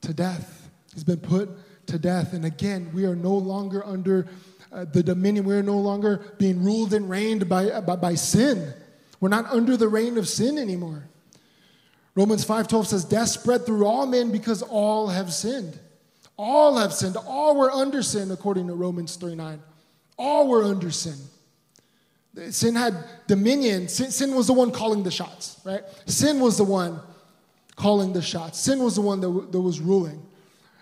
to 0.00 0.14
death. 0.14 0.70
He's 0.94 1.04
been 1.04 1.20
put 1.20 1.50
to 1.86 1.98
death. 1.98 2.32
And 2.32 2.44
again, 2.44 2.90
we 2.94 3.04
are 3.04 3.14
no 3.14 3.34
longer 3.34 3.84
under 3.86 4.26
uh, 4.72 4.84
the 4.84 5.02
dominion. 5.02 5.44
We're 5.44 5.62
no 5.62 5.78
longer 5.78 6.34
being 6.38 6.62
ruled 6.62 6.94
and 6.94 7.08
reigned 7.08 7.48
by, 7.48 7.80
by, 7.80 7.96
by 7.96 8.14
sin. 8.14 8.72
We're 9.20 9.28
not 9.28 9.46
under 9.46 9.76
the 9.76 9.88
reign 9.88 10.16
of 10.18 10.28
sin 10.28 10.58
anymore. 10.58 11.08
Romans 12.14 12.44
5:12 12.44 12.86
says, 12.86 13.04
Death 13.04 13.28
spread 13.28 13.66
through 13.66 13.86
all 13.86 14.06
men 14.06 14.32
because 14.32 14.62
all 14.62 15.08
have 15.08 15.32
sinned. 15.32 15.78
All 16.36 16.78
have 16.78 16.92
sinned. 16.92 17.16
All 17.16 17.56
were 17.56 17.70
under 17.70 18.02
sin, 18.02 18.30
according 18.30 18.66
to 18.68 18.74
Romans 18.74 19.16
3:9. 19.16 19.58
All 20.18 20.48
were 20.48 20.64
under 20.64 20.90
sin. 20.90 21.16
Sin 22.50 22.74
had 22.76 22.94
dominion. 23.26 23.88
Sin, 23.88 24.10
sin, 24.10 24.34
was 24.34 24.46
the 24.46 24.52
one 24.52 24.70
calling 24.70 25.02
the 25.02 25.10
shots, 25.10 25.60
right? 25.64 25.82
Sin 26.06 26.40
was 26.40 26.56
the 26.56 26.64
one 26.64 27.00
calling 27.76 28.12
the 28.12 28.22
shots. 28.22 28.58
Sin 28.58 28.82
was 28.82 28.94
the 28.94 29.00
one 29.00 29.20
that, 29.20 29.52
that 29.52 29.60
was 29.60 29.80
ruling. 29.80 30.22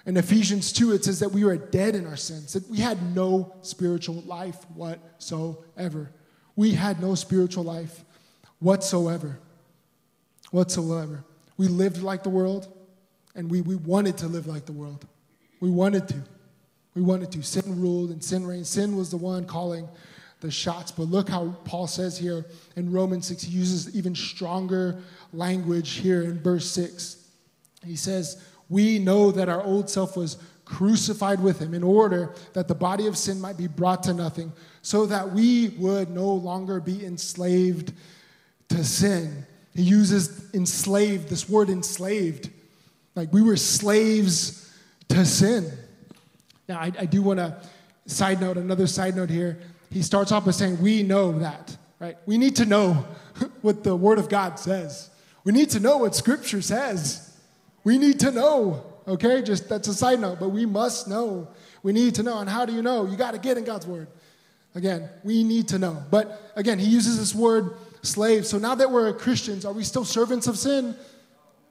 In 0.08 0.16
Ephesians 0.16 0.72
2, 0.72 0.92
it 0.92 1.04
says 1.04 1.20
that 1.20 1.32
we 1.32 1.44
were 1.44 1.58
dead 1.58 1.94
in 1.94 2.06
our 2.06 2.16
sins, 2.16 2.54
that 2.54 2.66
we 2.70 2.78
had 2.78 3.14
no 3.14 3.54
spiritual 3.60 4.22
life 4.22 4.56
whatsoever. 4.70 6.10
We 6.56 6.72
had 6.72 6.98
no 6.98 7.14
spiritual 7.14 7.64
life 7.64 8.06
whatsoever. 8.58 9.38
Whatsoever. 10.50 11.24
We 11.58 11.68
lived 11.68 12.00
like 12.00 12.22
the 12.22 12.30
world, 12.30 12.74
and 13.34 13.50
we, 13.50 13.60
we 13.60 13.76
wanted 13.76 14.16
to 14.18 14.28
live 14.28 14.46
like 14.46 14.64
the 14.64 14.72
world. 14.72 15.06
We 15.60 15.68
wanted 15.68 16.08
to. 16.08 16.22
We 16.94 17.02
wanted 17.02 17.30
to. 17.32 17.42
Sin 17.42 17.78
ruled 17.78 18.08
and 18.08 18.24
sin 18.24 18.46
reigned. 18.46 18.66
Sin 18.66 18.96
was 18.96 19.10
the 19.10 19.18
one 19.18 19.44
calling 19.44 19.86
the 20.40 20.50
shots. 20.50 20.90
But 20.90 21.08
look 21.08 21.28
how 21.28 21.48
Paul 21.64 21.86
says 21.86 22.16
here 22.16 22.46
in 22.76 22.90
Romans 22.90 23.26
6, 23.26 23.42
he 23.42 23.52
uses 23.52 23.94
even 23.94 24.14
stronger 24.14 25.02
language 25.34 25.96
here 25.96 26.22
in 26.22 26.40
verse 26.40 26.66
6. 26.70 27.28
He 27.84 27.94
says, 27.94 28.42
We 28.68 28.98
know 28.98 29.30
that 29.32 29.48
our 29.48 29.62
old 29.62 29.88
self 29.88 30.16
was 30.16 30.36
crucified 30.64 31.40
with 31.40 31.58
him 31.58 31.72
in 31.72 31.82
order 31.82 32.34
that 32.52 32.68
the 32.68 32.74
body 32.74 33.06
of 33.06 33.16
sin 33.16 33.40
might 33.40 33.56
be 33.56 33.66
brought 33.66 34.02
to 34.04 34.12
nothing, 34.12 34.52
so 34.82 35.06
that 35.06 35.32
we 35.32 35.68
would 35.70 36.10
no 36.10 36.30
longer 36.30 36.80
be 36.80 37.04
enslaved 37.04 37.92
to 38.68 38.84
sin. 38.84 39.46
He 39.74 39.82
uses 39.82 40.52
enslaved, 40.54 41.28
this 41.28 41.48
word 41.48 41.70
enslaved. 41.70 42.50
Like 43.14 43.32
we 43.32 43.42
were 43.42 43.56
slaves 43.56 44.70
to 45.08 45.24
sin. 45.24 45.72
Now, 46.68 46.80
I, 46.80 46.92
I 46.98 47.06
do 47.06 47.22
want 47.22 47.38
to 47.38 47.56
side 48.06 48.40
note, 48.40 48.56
another 48.56 48.86
side 48.86 49.16
note 49.16 49.30
here. 49.30 49.58
He 49.90 50.02
starts 50.02 50.32
off 50.32 50.44
by 50.44 50.50
saying, 50.50 50.82
We 50.82 51.02
know 51.02 51.38
that, 51.38 51.76
right? 51.98 52.16
We 52.26 52.36
need 52.38 52.56
to 52.56 52.66
know 52.66 53.06
what 53.62 53.84
the 53.84 53.96
Word 53.96 54.18
of 54.18 54.28
God 54.28 54.58
says. 54.58 55.10
We 55.44 55.52
need 55.52 55.70
to 55.70 55.80
know 55.80 55.98
what 55.98 56.14
Scripture 56.14 56.60
says. 56.60 57.27
We 57.88 57.96
need 57.96 58.20
to 58.20 58.30
know, 58.30 58.84
okay? 59.06 59.40
Just 59.40 59.70
that's 59.70 59.88
a 59.88 59.94
side 59.94 60.20
note, 60.20 60.38
but 60.38 60.50
we 60.50 60.66
must 60.66 61.08
know. 61.08 61.48
We 61.82 61.94
need 61.94 62.16
to 62.16 62.22
know. 62.22 62.38
And 62.38 62.46
how 62.46 62.66
do 62.66 62.74
you 62.74 62.82
know? 62.82 63.06
You 63.06 63.16
got 63.16 63.30
to 63.30 63.38
get 63.38 63.56
in 63.56 63.64
God's 63.64 63.86
Word. 63.86 64.08
Again, 64.74 65.08
we 65.24 65.42
need 65.42 65.68
to 65.68 65.78
know. 65.78 66.02
But 66.10 66.52
again, 66.54 66.78
he 66.78 66.84
uses 66.84 67.18
this 67.18 67.34
word 67.34 67.78
slave. 68.02 68.44
So 68.44 68.58
now 68.58 68.74
that 68.74 68.90
we're 68.90 69.10
Christians, 69.14 69.64
are 69.64 69.72
we 69.72 69.84
still 69.84 70.04
servants 70.04 70.46
of 70.46 70.58
sin? 70.58 70.94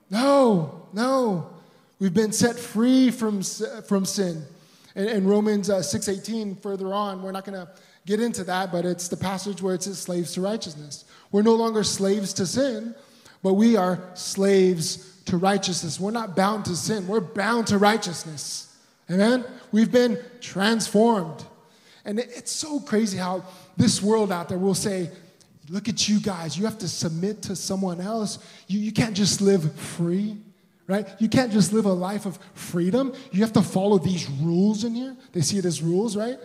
No, 0.10 0.88
no. 0.92 1.52
We've 2.00 2.16
been 2.16 2.32
set 2.32 2.58
free 2.58 3.12
from, 3.12 3.44
from 3.44 4.04
sin. 4.06 4.44
In, 4.96 5.08
in 5.08 5.28
Romans 5.28 5.70
uh, 5.70 5.82
6.18, 5.82 6.64
further 6.64 6.96
on, 6.96 7.22
we're 7.22 7.32
not 7.32 7.46
going 7.46 7.64
to 7.64 7.72
get 8.08 8.20
into 8.20 8.44
that, 8.46 8.72
but 8.72 8.86
it's 8.86 9.08
the 9.08 9.18
passage 9.18 9.62
where 9.62 9.76
it 9.76 9.84
says 9.84 10.00
slaves 10.00 10.34
to 10.34 10.42
righteousness. 10.42 11.06
We're 11.32 11.44
no 11.44 11.54
longer 11.54 11.84
slaves 11.84 12.34
to 12.34 12.48
sin, 12.48 12.96
but 13.44 13.54
we 13.54 13.78
are 13.78 14.02
slaves 14.16 15.14
to 15.28 15.38
righteousness. 15.38 16.00
We're 16.00 16.12
not 16.12 16.36
bound 16.36 16.66
to 16.66 16.76
sin, 16.76 17.08
we're 17.08 17.20
bound 17.22 17.68
to 17.68 17.78
righteousness. 17.78 18.76
Amen? 19.10 19.46
We've 19.72 19.92
been 19.92 20.20
transformed. 20.42 21.46
And 22.04 22.20
it's 22.20 22.52
so 22.52 22.80
crazy 22.80 23.18
how 23.18 23.46
this 23.78 24.02
world 24.02 24.32
out 24.32 24.50
there 24.50 24.58
will 24.58 24.74
say, 24.74 25.10
Look 25.70 25.90
at 25.90 26.08
you 26.08 26.22
guys. 26.22 26.58
You 26.58 26.64
have 26.64 26.78
to 26.78 26.88
submit 26.88 27.42
to 27.44 27.56
someone 27.56 28.00
else. 28.00 28.40
You, 28.68 28.80
you 28.80 28.94
can't 28.94 29.14
just 29.14 29.42
live 29.42 29.76
free, 29.76 30.38
right? 30.88 31.06
You 31.20 31.28
can't 31.28 31.52
just 31.52 31.74
live 31.74 31.86
a 31.86 31.92
life 31.92 32.26
of 32.26 32.40
freedom. 32.54 33.14
You 33.32 33.42
have 33.42 33.52
to 33.54 33.62
follow 33.62 33.98
these 33.98 34.30
rules 34.30 34.86
in 34.86 34.96
here. 34.96 35.18
They 35.34 35.42
see 35.42 35.58
it 35.58 35.66
as 35.66 35.82
rules, 35.82 36.16
right? 36.16 36.38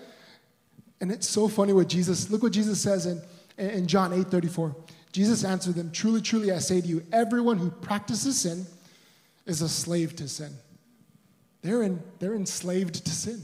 And 1.01 1.13
it's 1.13 1.29
so 1.29 1.47
funny 1.47 1.73
what 1.73 1.89
Jesus, 1.89 2.31
look 2.31 2.43
what 2.43 2.53
Jesus 2.53 2.81
says 2.81 3.07
in, 3.07 3.23
in 3.59 3.87
John 3.87 4.13
8 4.13 4.27
34. 4.27 4.75
Jesus 5.13 5.45
answered 5.45 5.75
them, 5.75 5.93
Truly, 5.93 6.23
truly, 6.23 6.51
I 6.51 6.59
say 6.59 6.81
to 6.81 6.87
you, 6.87 7.05
everyone 7.13 7.59
who 7.59 7.71
practices 7.71 8.41
sin 8.41 8.67
is 9.47 9.61
a 9.61 9.69
slave 9.69 10.17
to 10.17 10.29
sin. 10.29 10.53
They're, 11.61 11.83
in, 11.83 12.03
they're 12.19 12.35
enslaved 12.35 13.05
to 13.05 13.11
sin. 13.11 13.43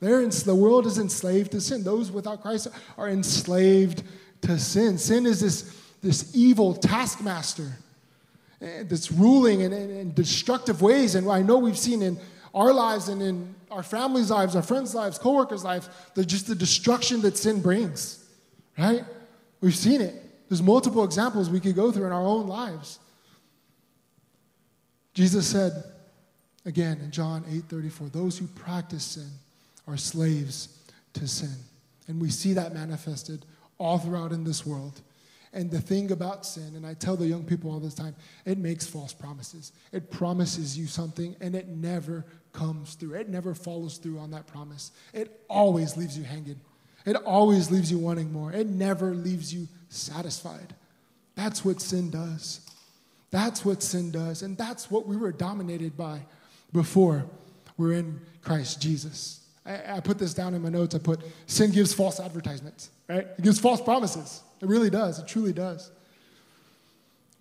They're 0.00 0.22
in, 0.22 0.30
the 0.30 0.54
world 0.54 0.86
is 0.86 0.98
enslaved 0.98 1.52
to 1.52 1.60
sin. 1.60 1.84
Those 1.84 2.10
without 2.10 2.42
Christ 2.42 2.68
are 2.98 3.08
enslaved 3.08 4.02
to 4.42 4.58
sin. 4.58 4.98
Sin 4.98 5.26
is 5.26 5.40
this, 5.40 5.74
this 6.02 6.34
evil 6.34 6.74
taskmaster 6.74 7.70
eh, 8.60 8.82
that's 8.84 9.12
ruling 9.12 9.60
in, 9.60 9.72
in, 9.72 9.90
in 9.90 10.14
destructive 10.14 10.82
ways. 10.82 11.14
And 11.14 11.30
I 11.30 11.42
know 11.42 11.58
we've 11.58 11.78
seen 11.78 12.02
in 12.02 12.18
our 12.54 12.72
lives 12.72 13.08
and 13.08 13.22
in 13.22 13.54
our 13.70 13.82
families' 13.82 14.30
lives, 14.30 14.56
our 14.56 14.62
friends' 14.62 14.94
lives, 14.94 15.18
coworkers' 15.18 15.64
lives, 15.64 15.88
the, 16.14 16.24
just 16.24 16.46
the 16.46 16.54
destruction 16.54 17.20
that 17.22 17.36
sin 17.36 17.62
brings, 17.62 18.24
right? 18.76 19.04
We've 19.60 19.76
seen 19.76 20.00
it. 20.00 20.29
There's 20.50 20.60
multiple 20.60 21.04
examples 21.04 21.48
we 21.48 21.60
could 21.60 21.76
go 21.76 21.92
through 21.92 22.06
in 22.06 22.12
our 22.12 22.26
own 22.26 22.48
lives. 22.48 22.98
Jesus 25.14 25.46
said, 25.46 25.84
again 26.66 26.98
in 27.00 27.12
John 27.12 27.44
8 27.48 27.64
34, 27.68 28.08
those 28.08 28.36
who 28.36 28.48
practice 28.48 29.04
sin 29.04 29.30
are 29.86 29.96
slaves 29.96 30.76
to 31.14 31.28
sin. 31.28 31.54
And 32.08 32.20
we 32.20 32.30
see 32.30 32.52
that 32.54 32.74
manifested 32.74 33.46
all 33.78 33.98
throughout 33.98 34.32
in 34.32 34.42
this 34.42 34.66
world. 34.66 35.00
And 35.52 35.70
the 35.70 35.80
thing 35.80 36.10
about 36.10 36.44
sin, 36.44 36.74
and 36.74 36.84
I 36.84 36.94
tell 36.94 37.16
the 37.16 37.26
young 37.26 37.44
people 37.44 37.70
all 37.70 37.78
this 37.78 37.94
time, 37.94 38.16
it 38.44 38.58
makes 38.58 38.86
false 38.86 39.12
promises. 39.12 39.70
It 39.92 40.10
promises 40.10 40.76
you 40.76 40.88
something 40.88 41.36
and 41.40 41.54
it 41.54 41.68
never 41.68 42.24
comes 42.52 42.94
through. 42.94 43.14
It 43.14 43.28
never 43.28 43.54
follows 43.54 43.98
through 43.98 44.18
on 44.18 44.32
that 44.32 44.48
promise. 44.48 44.90
It 45.12 45.44
always 45.48 45.96
leaves 45.96 46.18
you 46.18 46.24
hanging. 46.24 46.60
It 47.06 47.14
always 47.14 47.70
leaves 47.70 47.90
you 47.90 47.98
wanting 47.98 48.32
more. 48.32 48.52
It 48.52 48.66
never 48.66 49.14
leaves 49.14 49.54
you 49.54 49.68
satisfied. 49.90 50.74
That's 51.34 51.64
what 51.64 51.80
sin 51.80 52.10
does. 52.10 52.60
That's 53.30 53.64
what 53.64 53.82
sin 53.82 54.10
does. 54.10 54.42
And 54.42 54.56
that's 54.56 54.90
what 54.90 55.06
we 55.06 55.16
were 55.16 55.32
dominated 55.32 55.96
by 55.96 56.22
before 56.72 57.24
we're 57.76 57.92
in 57.92 58.20
Christ 58.42 58.80
Jesus. 58.80 59.40
I, 59.66 59.96
I 59.96 60.00
put 60.00 60.18
this 60.18 60.34
down 60.34 60.54
in 60.54 60.62
my 60.62 60.68
notes. 60.68 60.94
I 60.94 60.98
put 60.98 61.20
sin 61.46 61.70
gives 61.70 61.92
false 61.92 62.18
advertisements, 62.18 62.90
right? 63.08 63.26
It 63.38 63.42
gives 63.42 63.60
false 63.60 63.80
promises. 63.80 64.42
It 64.60 64.68
really 64.68 64.90
does. 64.90 65.18
It 65.18 65.28
truly 65.28 65.52
does. 65.52 65.90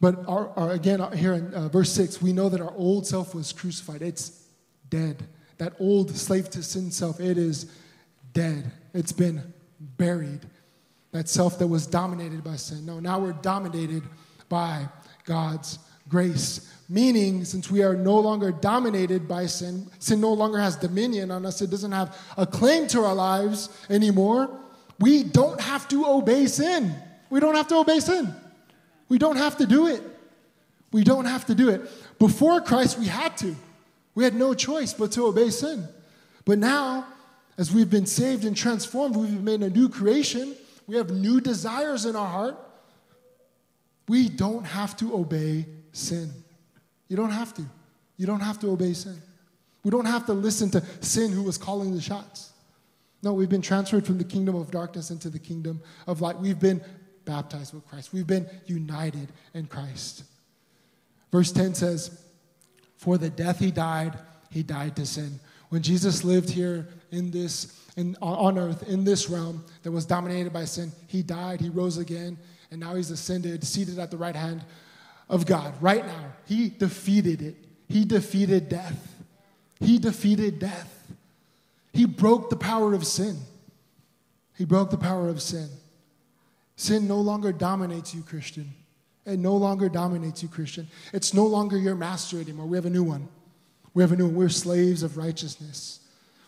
But 0.01 0.27
our, 0.27 0.49
our, 0.55 0.71
again, 0.71 1.01
here 1.17 1.33
in 1.33 1.53
uh, 1.53 1.67
verse 1.67 1.91
6, 1.91 2.21
we 2.21 2.31
know 2.31 2.49
that 2.49 2.61
our 2.61 2.73
old 2.75 3.05
self 3.05 3.35
was 3.35 3.51
crucified. 3.51 4.01
It's 4.01 4.45
dead. 4.89 5.23
That 5.57 5.73
old 5.79 6.15
slave 6.15 6.49
to 6.51 6.63
sin 6.63 6.89
self, 6.91 7.19
it 7.19 7.37
is 7.37 7.69
dead. 8.33 8.71
It's 8.93 9.11
been 9.11 9.53
buried. 9.79 10.41
That 11.11 11.27
self 11.27 11.57
that 11.59 11.67
was 11.67 11.87
dominated 11.87 12.43
by 12.43 12.55
sin. 12.55 12.85
No, 12.85 12.99
now 12.99 13.19
we're 13.19 13.33
dominated 13.33 14.03
by 14.47 14.87
God's 15.25 15.79
grace. 16.07 16.71
Meaning, 16.87 17.45
since 17.45 17.69
we 17.69 17.83
are 17.83 17.95
no 17.95 18.19
longer 18.19 18.51
dominated 18.51 19.27
by 19.27 19.45
sin, 19.45 19.89
sin 19.99 20.19
no 20.19 20.33
longer 20.33 20.57
has 20.59 20.75
dominion 20.75 21.31
on 21.31 21.45
us, 21.45 21.61
it 21.61 21.69
doesn't 21.69 21.91
have 21.91 22.17
a 22.37 22.45
claim 22.45 22.87
to 22.87 23.01
our 23.01 23.13
lives 23.13 23.69
anymore, 23.89 24.49
we 24.99 25.23
don't 25.23 25.61
have 25.61 25.87
to 25.89 26.05
obey 26.05 26.47
sin. 26.47 26.93
We 27.29 27.39
don't 27.39 27.55
have 27.55 27.67
to 27.67 27.75
obey 27.77 27.99
sin. 27.99 28.33
We 29.07 29.17
don't 29.17 29.37
have 29.37 29.57
to 29.57 29.65
do 29.65 29.87
it. 29.87 30.03
We 30.91 31.03
don't 31.03 31.25
have 31.25 31.45
to 31.45 31.55
do 31.55 31.69
it. 31.69 31.81
Before 32.17 32.59
Christ, 32.59 32.97
we 32.97 33.05
had 33.05 33.37
to. 33.37 33.55
We 34.15 34.23
had 34.23 34.35
no 34.35 34.53
choice 34.53 34.93
but 34.93 35.11
to 35.13 35.27
obey 35.27 35.51
sin. 35.51 35.87
But 36.45 36.57
now, 36.57 37.05
as 37.57 37.71
we've 37.71 37.89
been 37.89 38.05
saved 38.05 38.45
and 38.45 38.57
transformed, 38.57 39.15
we've 39.15 39.43
been 39.43 39.61
made 39.61 39.61
a 39.61 39.69
new 39.69 39.89
creation, 39.89 40.55
we 40.89 40.95
have 40.95 41.11
new 41.11 41.39
desires 41.39 42.07
in 42.07 42.15
our 42.15 42.27
heart. 42.27 42.57
We 44.07 44.27
don't 44.27 44.65
have 44.65 44.97
to 44.97 45.15
obey 45.15 45.67
sin. 45.91 46.31
You 47.07 47.15
don't 47.15 47.29
have 47.29 47.53
to. 47.53 47.61
You 48.17 48.25
don't 48.25 48.39
have 48.39 48.57
to 48.61 48.71
obey 48.71 48.93
sin. 48.93 49.21
We 49.83 49.91
don't 49.91 50.07
have 50.07 50.25
to 50.25 50.33
listen 50.33 50.71
to 50.71 50.83
sin 51.01 51.31
who 51.31 51.43
was 51.43 51.59
calling 51.59 51.93
the 51.93 52.01
shots. 52.01 52.53
No, 53.21 53.33
we've 53.33 53.49
been 53.49 53.61
transferred 53.61 54.03
from 54.03 54.17
the 54.17 54.23
kingdom 54.23 54.55
of 54.55 54.71
darkness 54.71 55.11
into 55.11 55.29
the 55.29 55.37
kingdom 55.37 55.79
of 56.07 56.21
light. 56.21 56.39
We've 56.39 56.59
been 56.59 56.81
baptized 57.23 57.75
with 57.75 57.87
Christ. 57.87 58.11
We've 58.11 58.25
been 58.25 58.47
united 58.65 59.27
in 59.53 59.67
Christ. 59.67 60.23
Verse 61.31 61.51
10 61.51 61.75
says, 61.75 62.19
For 62.97 63.19
the 63.19 63.29
death 63.29 63.59
he 63.59 63.69
died, 63.69 64.17
he 64.49 64.63
died 64.63 64.95
to 64.95 65.05
sin. 65.05 65.39
When 65.69 65.81
Jesus 65.81 66.23
lived 66.23 66.49
here 66.49 66.87
in 67.11 67.31
this, 67.31 67.79
in, 67.95 68.15
on 68.21 68.57
earth, 68.57 68.83
in 68.89 69.03
this 69.03 69.29
realm 69.29 69.63
that 69.83 69.91
was 69.91 70.05
dominated 70.05 70.51
by 70.51 70.65
sin, 70.65 70.91
he 71.07 71.21
died, 71.21 71.61
he 71.61 71.69
rose 71.69 71.97
again, 71.97 72.37
and 72.71 72.79
now 72.79 72.95
he's 72.95 73.11
ascended, 73.11 73.63
seated 73.63 73.99
at 73.99 74.11
the 74.11 74.17
right 74.17 74.35
hand 74.35 74.63
of 75.29 75.45
God 75.45 75.73
right 75.81 76.05
now. 76.05 76.33
He 76.45 76.69
defeated 76.69 77.41
it. 77.41 77.55
He 77.87 78.05
defeated 78.05 78.69
death. 78.69 79.15
He 79.79 79.97
defeated 79.97 80.59
death. 80.59 80.95
He 81.93 82.05
broke 82.05 82.49
the 82.49 82.55
power 82.55 82.93
of 82.93 83.05
sin. 83.05 83.37
He 84.57 84.65
broke 84.65 84.89
the 84.89 84.97
power 84.97 85.29
of 85.29 85.41
sin. 85.41 85.69
Sin 86.75 87.07
no 87.07 87.17
longer 87.17 87.51
dominates 87.51 88.13
you, 88.13 88.21
Christian. 88.21 88.73
It 89.25 89.37
no 89.37 89.55
longer 89.55 89.89
dominates 89.89 90.41
you, 90.41 90.49
Christian. 90.49 90.87
It's 91.13 91.33
no 91.33 91.45
longer 91.45 91.77
your 91.77 91.95
master 91.95 92.39
anymore. 92.39 92.65
We 92.65 92.77
have 92.77 92.85
a 92.85 92.89
new 92.89 93.03
one. 93.03 93.27
We 93.99 94.03
have 94.03 94.13
a 94.13 94.15
new 94.15 94.27
one. 94.27 94.35
We're 94.35 94.47
slaves 94.47 95.03
of 95.03 95.17
righteousness. 95.17 95.99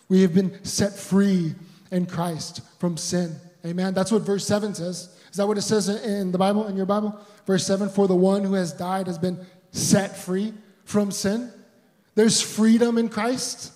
We 0.08 0.22
have 0.22 0.34
been 0.34 0.64
set 0.64 0.98
free 0.98 1.54
in 1.92 2.06
Christ 2.06 2.62
from 2.80 2.96
sin. 2.96 3.36
Amen. 3.66 3.94
That's 3.94 4.10
what 4.10 4.22
verse 4.22 4.48
7 4.48 4.74
says. 4.74 5.14
Is 5.30 5.36
that 5.36 5.46
what 5.46 5.58
it 5.58 5.64
says 5.64 5.90
in 5.90 6.32
the 6.32 6.38
Bible, 6.38 6.66
in 6.68 6.78
your 6.78 6.86
Bible? 6.86 7.20
Verse 7.46 7.68
7 7.68 7.90
For 7.90 8.08
the 8.08 8.16
one 8.16 8.46
who 8.46 8.54
has 8.54 8.72
died 8.72 9.08
has 9.08 9.18
been 9.18 9.38
set 9.72 10.16
free 10.16 10.54
from 10.86 11.12
sin. 11.12 11.52
There's 12.16 12.42
freedom 12.42 12.98
in 12.98 13.10
Christ. 13.10 13.74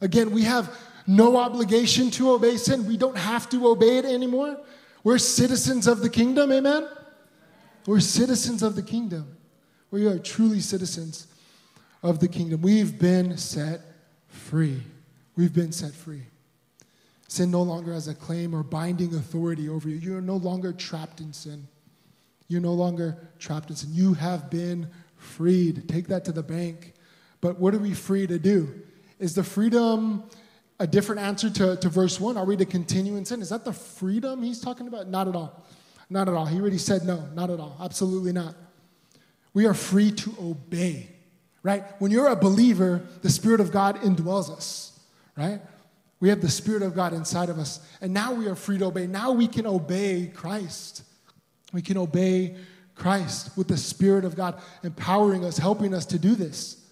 Again, 0.00 0.30
we 0.30 0.42
have 0.42 0.72
no 1.08 1.36
obligation 1.36 2.12
to 2.12 2.30
obey 2.30 2.56
sin. 2.56 2.86
We 2.86 2.96
don't 2.96 3.18
have 3.18 3.50
to 3.50 3.66
obey 3.66 3.98
it 3.98 4.04
anymore. 4.04 4.56
We're 5.02 5.18
citizens 5.18 5.88
of 5.88 5.98
the 5.98 6.10
kingdom, 6.10 6.52
amen? 6.52 6.86
We're 7.86 7.98
citizens 7.98 8.62
of 8.62 8.76
the 8.76 8.84
kingdom. 8.84 9.36
We 9.90 10.06
are 10.06 10.16
truly 10.16 10.60
citizens 10.60 11.26
of 12.06 12.20
the 12.20 12.28
kingdom. 12.28 12.62
We've 12.62 12.98
been 12.98 13.36
set 13.36 13.80
free. 14.28 14.82
We've 15.36 15.52
been 15.52 15.72
set 15.72 15.92
free. 15.92 16.22
Sin 17.28 17.50
no 17.50 17.62
longer 17.62 17.92
has 17.92 18.08
a 18.08 18.14
claim 18.14 18.54
or 18.54 18.62
binding 18.62 19.14
authority 19.14 19.68
over 19.68 19.88
you. 19.88 19.96
You're 19.96 20.20
no 20.20 20.36
longer 20.36 20.72
trapped 20.72 21.20
in 21.20 21.32
sin. 21.32 21.66
You're 22.48 22.60
no 22.60 22.72
longer 22.72 23.18
trapped 23.38 23.70
in 23.70 23.76
sin. 23.76 23.90
You 23.92 24.14
have 24.14 24.48
been 24.50 24.88
freed. 25.16 25.88
Take 25.88 26.06
that 26.08 26.24
to 26.26 26.32
the 26.32 26.42
bank. 26.42 26.94
But 27.40 27.58
what 27.58 27.74
are 27.74 27.78
we 27.78 27.92
free 27.92 28.26
to 28.26 28.38
do? 28.38 28.72
Is 29.18 29.34
the 29.34 29.42
freedom 29.42 30.24
a 30.78 30.86
different 30.86 31.22
answer 31.22 31.50
to, 31.50 31.76
to 31.76 31.88
verse 31.88 32.20
1? 32.20 32.36
Are 32.36 32.44
we 32.44 32.56
to 32.56 32.64
continue 32.64 33.16
in 33.16 33.24
sin? 33.24 33.42
Is 33.42 33.48
that 33.48 33.64
the 33.64 33.72
freedom 33.72 34.42
he's 34.42 34.60
talking 34.60 34.86
about? 34.86 35.08
Not 35.08 35.26
at 35.26 35.34
all. 35.34 35.64
Not 36.08 36.28
at 36.28 36.34
all. 36.34 36.46
He 36.46 36.60
already 36.60 36.78
said 36.78 37.04
no, 37.04 37.28
not 37.34 37.50
at 37.50 37.58
all. 37.58 37.76
Absolutely 37.80 38.32
not. 38.32 38.54
We 39.52 39.66
are 39.66 39.74
free 39.74 40.12
to 40.12 40.34
obey, 40.40 41.08
right? 41.66 41.82
When 41.98 42.12
you're 42.12 42.28
a 42.28 42.36
believer, 42.36 43.02
the 43.22 43.28
Spirit 43.28 43.58
of 43.58 43.72
God 43.72 43.96
indwells 43.96 44.56
us, 44.56 45.00
right? 45.36 45.60
We 46.20 46.28
have 46.28 46.40
the 46.40 46.48
Spirit 46.48 46.82
of 46.84 46.94
God 46.94 47.12
inside 47.12 47.48
of 47.48 47.58
us. 47.58 47.80
And 48.00 48.14
now 48.14 48.32
we 48.32 48.46
are 48.46 48.54
free 48.54 48.78
to 48.78 48.84
obey. 48.84 49.08
Now 49.08 49.32
we 49.32 49.48
can 49.48 49.66
obey 49.66 50.30
Christ. 50.32 51.02
We 51.72 51.82
can 51.82 51.96
obey 51.96 52.54
Christ 52.94 53.50
with 53.56 53.66
the 53.66 53.76
Spirit 53.76 54.24
of 54.24 54.36
God 54.36 54.62
empowering 54.84 55.44
us, 55.44 55.58
helping 55.58 55.92
us 55.92 56.06
to 56.06 56.20
do 56.20 56.36
this. 56.36 56.84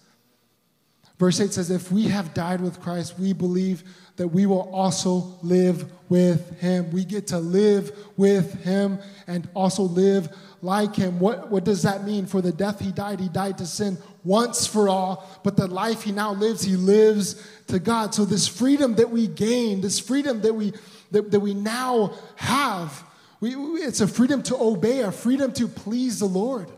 Verse 1.17 1.39
8 1.39 1.53
says, 1.53 1.71
If 1.71 1.89
we 1.89 2.09
have 2.09 2.33
died 2.33 2.59
with 2.59 2.81
Christ, 2.81 3.17
we 3.17 3.31
believe 3.31 3.85
that 4.17 4.27
we 4.27 4.45
will 4.45 4.69
also 4.73 5.37
live 5.41 5.89
with 6.09 6.59
him. 6.59 6.91
We 6.91 7.05
get 7.05 7.27
to 7.27 7.39
live 7.39 7.97
with 8.17 8.61
him 8.65 8.99
and 9.25 9.47
also 9.53 9.83
live 9.83 10.27
like 10.61 10.95
him. 10.97 11.17
What, 11.21 11.49
what 11.49 11.63
does 11.63 11.83
that 11.83 12.03
mean? 12.03 12.25
For 12.25 12.41
the 12.41 12.51
death 12.51 12.81
he 12.81 12.91
died, 12.91 13.21
he 13.21 13.29
died 13.29 13.57
to 13.59 13.65
sin 13.65 13.97
once 14.25 14.67
for 14.67 14.89
all, 14.89 15.39
but 15.43 15.55
the 15.55 15.67
life 15.67 16.01
he 16.01 16.11
now 16.11 16.33
lives, 16.33 16.63
he 16.63 16.75
lives 16.75 17.41
to 17.67 17.79
God. 17.79 18.13
So 18.13 18.25
this 18.25 18.47
freedom 18.47 18.95
that 18.95 19.09
we 19.09 19.27
gain, 19.27 19.79
this 19.81 19.99
freedom 19.99 20.41
that 20.41 20.53
we 20.53 20.73
that, 21.11 21.31
that 21.31 21.39
we 21.39 21.53
now 21.53 22.13
have, 22.35 23.03
we, 23.39 23.55
it's 23.55 24.01
a 24.01 24.07
freedom 24.07 24.41
to 24.43 24.57
obey, 24.57 25.01
a 25.01 25.11
freedom 25.11 25.51
to 25.53 25.67
please 25.67 26.19
the 26.19 26.25
Lord, 26.25 26.69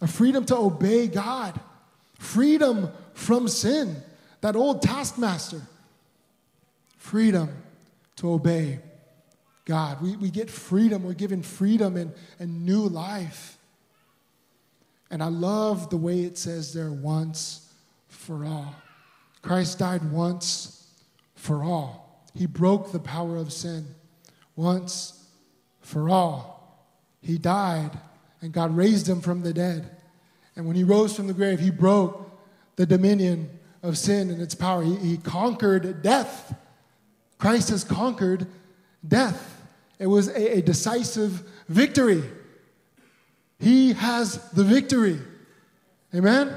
a 0.00 0.06
freedom 0.06 0.44
to 0.46 0.56
obey 0.56 1.06
God, 1.08 1.58
freedom 2.18 2.90
from 3.14 3.48
sin, 3.48 3.96
that 4.40 4.56
old 4.56 4.80
taskmaster, 4.80 5.60
freedom 6.96 7.50
to 8.16 8.32
obey 8.32 8.78
God. 9.64 10.00
We, 10.00 10.16
we 10.16 10.30
get 10.30 10.50
freedom, 10.50 11.04
we're 11.04 11.14
given 11.14 11.42
freedom 11.42 11.96
and, 11.96 12.12
and 12.38 12.64
new 12.64 12.88
life. 12.88 13.58
And 15.12 15.22
I 15.22 15.28
love 15.28 15.90
the 15.90 15.98
way 15.98 16.22
it 16.22 16.38
says 16.38 16.72
there 16.72 16.90
once 16.90 17.70
for 18.08 18.46
all. 18.46 18.74
Christ 19.42 19.78
died 19.78 20.10
once 20.10 20.88
for 21.34 21.62
all. 21.62 22.24
He 22.34 22.46
broke 22.46 22.92
the 22.92 22.98
power 22.98 23.36
of 23.36 23.52
sin 23.52 23.86
once 24.56 25.22
for 25.80 26.08
all. 26.08 26.88
He 27.20 27.36
died, 27.36 27.90
and 28.40 28.52
God 28.52 28.74
raised 28.74 29.06
him 29.06 29.20
from 29.20 29.42
the 29.42 29.52
dead. 29.52 29.98
And 30.56 30.66
when 30.66 30.76
he 30.76 30.82
rose 30.82 31.14
from 31.14 31.26
the 31.26 31.34
grave, 31.34 31.60
he 31.60 31.70
broke 31.70 32.30
the 32.76 32.86
dominion 32.86 33.50
of 33.82 33.98
sin 33.98 34.30
and 34.30 34.40
its 34.40 34.54
power. 34.54 34.82
He, 34.82 34.96
he 34.96 35.16
conquered 35.18 36.02
death. 36.02 36.54
Christ 37.36 37.68
has 37.68 37.84
conquered 37.84 38.46
death. 39.06 39.62
It 39.98 40.06
was 40.06 40.28
a, 40.28 40.58
a 40.58 40.62
decisive 40.62 41.42
victory. 41.68 42.22
He 43.62 43.92
has 43.92 44.50
the 44.50 44.64
victory. 44.64 45.20
Amen? 46.12 46.52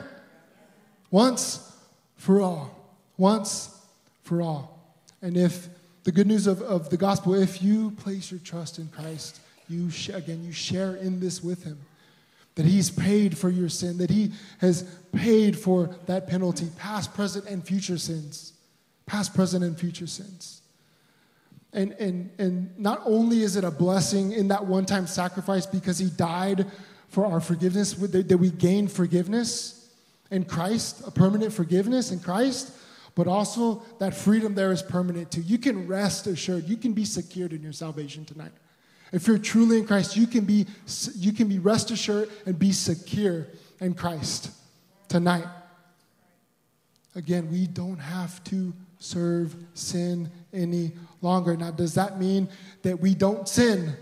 Once 1.12 1.72
for 2.18 2.42
all. 2.42 2.72
Once 3.16 3.80
for 4.24 4.42
all. 4.42 4.80
And 5.22 5.38
if 5.38 5.70
the 6.04 6.12
good 6.12 6.26
news 6.26 6.48
of, 6.48 6.64
of 6.64 6.90
the 6.90 6.98
gospel, 6.98 7.36
if 7.36 7.62
you 7.62 7.92
place 7.92 8.32
your 8.32 8.40
trust 8.40 8.80
in 8.80 8.88
Christ, 8.88 9.40
you 9.70 9.92
sh- 9.92 10.10
again, 10.10 10.44
you 10.44 10.52
share 10.52 10.96
in 10.96 11.20
this 11.20 11.44
with 11.44 11.64
him. 11.64 11.78
That 12.56 12.66
he's 12.66 12.90
paid 12.90 13.38
for 13.38 13.50
your 13.50 13.70
sin, 13.70 14.00
that 14.00 14.10
he 14.10 14.32
has 14.58 14.84
paid 15.14 15.60
for 15.60 15.96
that 16.08 16.28
penalty, 16.28 16.70
past, 16.76 17.14
present, 17.14 17.46
and 17.46 17.64
future 17.64 18.00
sins. 18.00 18.54
Past, 19.06 19.36
present, 19.36 19.64
and 19.64 19.78
future 19.78 20.08
sins. 20.08 20.62
And, 21.72 21.92
and, 21.94 22.32
and 22.40 22.80
not 22.80 23.04
only 23.06 23.44
is 23.44 23.58
it 23.58 23.64
a 23.64 23.70
blessing 23.70 24.32
in 24.32 24.48
that 24.48 24.66
one 24.66 24.88
time 24.88 25.06
sacrifice 25.06 25.68
because 25.68 26.00
he 26.00 26.10
died 26.10 26.66
for 27.16 27.26
our 27.26 27.40
forgiveness, 27.40 27.94
that 27.94 28.38
we 28.38 28.52
gain 28.52 28.90
forgiveness 28.90 29.90
in 30.32 30.44
Christ, 30.44 31.02
a 31.08 31.12
permanent 31.12 31.54
forgiveness 31.54 32.12
in 32.12 32.20
Christ, 32.20 32.74
but 33.16 33.26
also 33.26 33.82
that 34.00 34.14
freedom 34.14 34.54
there 34.54 34.74
is 34.74 34.82
permanent 34.82 35.32
too. 35.32 35.40
You 35.40 35.58
can 35.58 35.88
rest 35.88 36.28
assured, 36.28 36.68
you 36.68 36.76
can 36.76 36.92
be 36.92 37.06
secured 37.06 37.54
in 37.54 37.64
your 37.64 37.72
salvation 37.72 38.26
tonight. 38.26 38.52
If 39.14 39.30
you're 39.30 39.38
truly 39.38 39.78
in 39.78 39.88
Christ, 39.88 40.18
you 40.18 40.28
can 40.28 40.44
be, 40.44 40.66
you 41.16 41.32
can 41.32 41.48
be 41.48 41.58
rest 41.58 41.90
assured 41.90 42.30
and 42.46 42.60
be 42.60 42.74
secure 42.74 43.48
in 43.80 43.94
Christ 43.94 44.52
tonight. 45.08 45.46
Again, 47.16 47.50
we 47.50 47.66
don't 47.66 48.00
have 48.00 48.44
to 48.46 48.74
serve 49.00 49.56
sin 49.74 50.30
any 50.52 50.92
longer. 51.22 51.56
Now, 51.56 51.72
does 51.72 51.94
that 51.94 52.20
mean 52.20 52.50
that 52.82 53.00
we 53.00 53.16
don't 53.16 53.48
sin? 53.48 53.96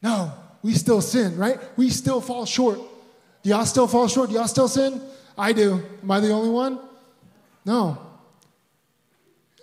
No, 0.00 0.32
we 0.62 0.74
still 0.74 1.00
sin, 1.00 1.36
right? 1.36 1.58
We 1.76 1.90
still 1.90 2.20
fall 2.20 2.46
short. 2.46 2.78
Do 3.42 3.50
y'all 3.50 3.66
still 3.66 3.88
fall 3.88 4.08
short? 4.08 4.30
Do 4.30 4.36
y'all 4.36 4.48
still 4.48 4.68
sin? 4.68 5.00
I 5.36 5.52
do. 5.52 5.82
Am 6.02 6.10
I 6.10 6.20
the 6.20 6.30
only 6.30 6.50
one? 6.50 6.78
No. 7.64 7.98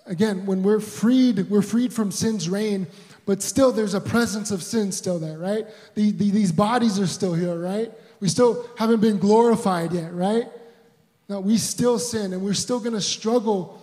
Again, 0.05 0.45
when 0.45 0.63
we're 0.63 0.79
freed, 0.79 1.49
we're 1.49 1.62
freed 1.62 1.93
from 1.93 2.12
sin's 2.12 2.49
reign, 2.49 2.88
but 3.25 3.41
still 3.41 3.71
there's 3.71 3.93
a 3.93 4.01
presence 4.01 4.51
of 4.51 4.63
sin 4.63 4.91
still 4.91 5.19
there, 5.19 5.38
right? 5.38 5.67
The, 5.95 6.12
the, 6.12 6.31
these 6.31 6.51
bodies 6.51 6.99
are 6.99 7.07
still 7.07 7.33
here, 7.33 7.55
right? 7.55 7.91
We 8.19 8.27
still 8.27 8.67
haven't 8.77 9.01
been 9.01 9.19
glorified 9.19 9.93
yet, 9.93 10.13
right? 10.13 10.47
No, 11.29 11.39
we 11.39 11.57
still 11.57 11.99
sin 11.99 12.33
and 12.33 12.41
we're 12.41 12.55
still 12.55 12.79
going 12.79 12.93
to 12.93 13.01
struggle 13.01 13.79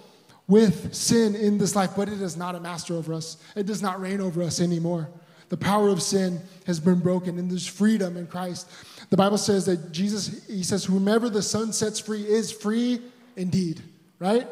with 0.48 0.94
sin 0.94 1.35
in 1.35 1.59
this 1.59 1.74
life, 1.74 1.90
but 1.96 2.09
it 2.09 2.20
is 2.20 2.37
not 2.37 2.55
a 2.55 2.61
master 2.61 2.94
over 2.94 3.14
us. 3.14 3.37
It 3.55 3.66
does 3.66 3.83
not 3.83 4.00
reign 4.00 4.20
over 4.20 4.42
us 4.42 4.61
anymore. 4.61 5.09
The 5.48 5.56
power 5.56 5.88
of 5.88 6.02
sin 6.02 6.40
has 6.66 6.80
been 6.80 7.00
broken, 7.00 7.38
and 7.38 7.50
there's 7.50 7.66
freedom 7.66 8.16
in 8.16 8.26
Christ. 8.26 8.68
The 9.11 9.16
Bible 9.16 9.38
says 9.38 9.66
that 9.66 9.92
Jesus, 9.92 10.44
he 10.46 10.62
says, 10.62 10.85
whomever 10.85 11.28
the 11.28 11.42
Son 11.42 11.72
sets 11.72 12.00
free 12.00 12.26
is 12.26 12.50
free 12.50 13.00
indeed, 13.37 13.82
right? 14.18 14.48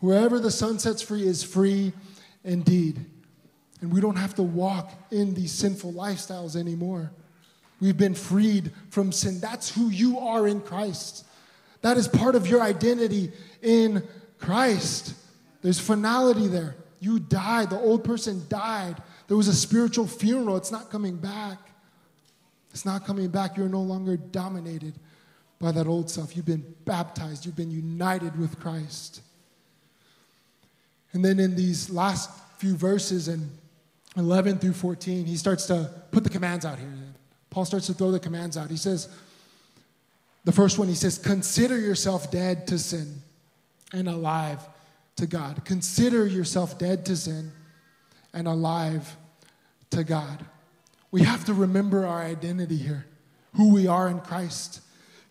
Whoever 0.00 0.40
the 0.40 0.50
Son 0.50 0.78
sets 0.78 1.02
free 1.02 1.26
is 1.26 1.44
free 1.44 1.92
indeed. 2.42 3.04
And 3.80 3.92
we 3.92 4.00
don't 4.00 4.16
have 4.16 4.34
to 4.34 4.42
walk 4.42 4.92
in 5.10 5.34
these 5.34 5.52
sinful 5.52 5.92
lifestyles 5.92 6.56
anymore. 6.56 7.12
We've 7.80 7.96
been 7.96 8.14
freed 8.14 8.72
from 8.90 9.12
sin. 9.12 9.40
That's 9.40 9.74
who 9.74 9.88
you 9.88 10.18
are 10.18 10.46
in 10.46 10.60
Christ. 10.60 11.24
That 11.82 11.96
is 11.96 12.08
part 12.08 12.34
of 12.34 12.46
your 12.46 12.60
identity 12.60 13.32
in 13.62 14.06
Christ. 14.38 15.14
There's 15.62 15.80
finality 15.80 16.46
there. 16.46 16.76
You 16.98 17.18
died, 17.18 17.70
the 17.70 17.78
old 17.78 18.04
person 18.04 18.44
died. 18.48 18.96
There 19.30 19.36
was 19.36 19.46
a 19.46 19.54
spiritual 19.54 20.08
funeral. 20.08 20.56
It's 20.56 20.72
not 20.72 20.90
coming 20.90 21.16
back. 21.16 21.58
It's 22.72 22.84
not 22.84 23.06
coming 23.06 23.28
back. 23.28 23.56
You're 23.56 23.68
no 23.68 23.80
longer 23.80 24.16
dominated 24.16 24.94
by 25.60 25.70
that 25.70 25.86
old 25.86 26.10
self. 26.10 26.36
You've 26.36 26.46
been 26.46 26.74
baptized, 26.84 27.46
you've 27.46 27.54
been 27.54 27.70
united 27.70 28.36
with 28.36 28.58
Christ. 28.58 29.22
And 31.12 31.24
then 31.24 31.38
in 31.38 31.54
these 31.54 31.90
last 31.90 32.28
few 32.58 32.74
verses 32.74 33.28
in 33.28 33.48
11 34.16 34.58
through 34.58 34.72
14, 34.72 35.26
he 35.26 35.36
starts 35.36 35.64
to 35.66 35.88
put 36.10 36.24
the 36.24 36.30
commands 36.30 36.64
out 36.64 36.80
here. 36.80 36.88
Paul 37.50 37.64
starts 37.64 37.86
to 37.86 37.94
throw 37.94 38.10
the 38.10 38.18
commands 38.18 38.56
out. 38.56 38.68
He 38.68 38.76
says, 38.76 39.10
the 40.42 40.50
first 40.50 40.76
one, 40.76 40.88
he 40.88 40.96
says, 40.96 41.18
Consider 41.18 41.78
yourself 41.78 42.32
dead 42.32 42.66
to 42.66 42.80
sin 42.80 43.22
and 43.92 44.08
alive 44.08 44.58
to 45.18 45.28
God. 45.28 45.64
Consider 45.64 46.26
yourself 46.26 46.80
dead 46.80 47.06
to 47.06 47.14
sin 47.14 47.52
and 48.34 48.48
alive 48.48 49.16
to 49.90 50.04
God. 50.04 50.44
We 51.10 51.22
have 51.22 51.44
to 51.46 51.54
remember 51.54 52.06
our 52.06 52.22
identity 52.22 52.76
here, 52.76 53.06
who 53.54 53.72
we 53.72 53.86
are 53.86 54.08
in 54.08 54.20
Christ. 54.20 54.80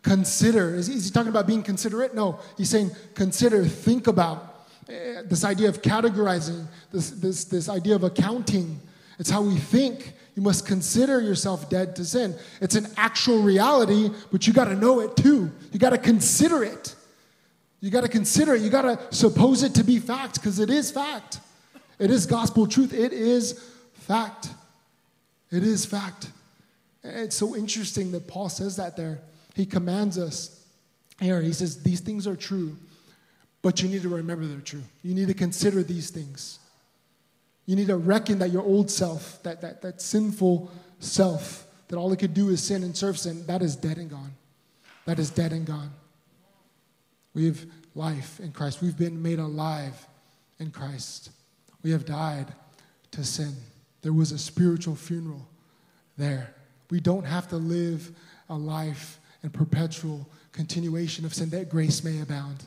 Consider. 0.01 0.75
Is, 0.75 0.87
he 0.87 1.09
talking 1.11 1.29
about 1.29 1.47
being 1.47 1.63
considerate? 1.63 2.15
No. 2.15 2.39
He's 2.57 2.69
saying 2.69 2.91
consider, 3.15 3.65
think 3.65 4.07
about. 4.07 4.67
Eh, 4.89 5.21
this 5.25 5.43
idea 5.43 5.69
of 5.69 5.81
categorizing, 5.81 6.65
this, 6.91 7.11
this, 7.11 7.45
this 7.45 7.69
idea 7.69 7.95
of 7.95 8.03
accounting. 8.03 8.79
It's 9.19 9.29
how 9.29 9.41
we 9.41 9.55
think. 9.57 10.13
You 10.35 10.41
must 10.41 10.65
consider 10.65 11.19
yourself 11.19 11.69
dead 11.69 11.97
to 11.97 12.05
sin. 12.05 12.33
It's 12.61 12.75
an 12.75 12.87
actual 12.95 13.41
reality, 13.41 14.09
but 14.31 14.47
you 14.47 14.53
got 14.53 14.65
to 14.65 14.75
know 14.75 15.01
it 15.01 15.17
too. 15.17 15.51
You 15.73 15.79
got 15.79 15.89
to 15.89 15.97
consider 15.97 16.63
it. 16.63 16.95
You 17.81 17.91
got 17.91 18.01
to 18.01 18.07
consider 18.07 18.55
it. 18.55 18.61
You 18.61 18.69
got 18.69 18.83
to 18.83 19.15
suppose 19.15 19.63
it 19.63 19.75
to 19.75 19.83
be 19.83 19.99
fact 19.99 20.35
because 20.35 20.59
it 20.59 20.69
is 20.69 20.91
fact. 20.91 21.39
It 21.97 22.09
is 22.09 22.25
gospel 22.25 22.67
truth. 22.67 22.93
It 22.93 23.11
is 23.11 23.61
fact. 24.09 24.49
It 25.51 25.63
is 25.63 25.85
fact. 25.85 26.31
It's 27.03 27.35
so 27.35 27.55
interesting 27.55 28.11
that 28.11 28.27
Paul 28.27 28.49
says 28.49 28.75
that 28.77 28.97
there. 28.97 29.19
He 29.53 29.67
commands 29.67 30.17
us 30.17 30.65
here. 31.19 31.41
He 31.41 31.53
says, 31.53 31.83
These 31.83 31.99
things 31.99 32.25
are 32.25 32.35
true, 32.35 32.75
but 33.61 33.81
you 33.81 33.87
need 33.87 34.01
to 34.01 34.09
remember 34.09 34.47
they're 34.47 34.61
true. 34.61 34.83
You 35.03 35.13
need 35.13 35.27
to 35.27 35.35
consider 35.35 35.83
these 35.83 36.09
things. 36.09 36.57
You 37.67 37.75
need 37.75 37.87
to 37.87 37.97
reckon 37.97 38.39
that 38.39 38.49
your 38.49 38.63
old 38.63 38.89
self, 38.89 39.41
that, 39.43 39.61
that, 39.61 39.83
that 39.83 40.01
sinful 40.01 40.71
self, 40.99 41.67
that 41.87 41.97
all 41.97 42.11
it 42.11 42.17
could 42.17 42.33
do 42.33 42.49
is 42.49 42.63
sin 42.63 42.83
and 42.83 42.97
serve 42.97 43.19
sin, 43.19 43.45
that 43.45 43.61
is 43.61 43.75
dead 43.75 43.97
and 43.97 44.09
gone. 44.09 44.31
That 45.05 45.19
is 45.19 45.29
dead 45.29 45.53
and 45.53 45.67
gone. 45.67 45.91
We 47.35 47.45
have 47.45 47.63
life 47.93 48.39
in 48.39 48.53
Christ. 48.53 48.81
We've 48.81 48.97
been 48.97 49.21
made 49.21 49.37
alive 49.37 50.07
in 50.57 50.71
Christ. 50.71 51.29
We 51.83 51.91
have 51.91 52.05
died 52.05 52.47
to 53.11 53.23
sin. 53.23 53.53
There 54.01 54.13
was 54.13 54.31
a 54.31 54.37
spiritual 54.37 54.95
funeral 54.95 55.47
there. 56.17 56.53
We 56.89 56.99
don't 56.99 57.25
have 57.25 57.47
to 57.49 57.57
live 57.57 58.11
a 58.49 58.55
life 58.55 59.19
in 59.43 59.49
perpetual 59.49 60.27
continuation 60.51 61.25
of 61.25 61.33
sin 61.33 61.49
that 61.51 61.69
grace 61.69 62.03
may 62.03 62.21
abound. 62.21 62.65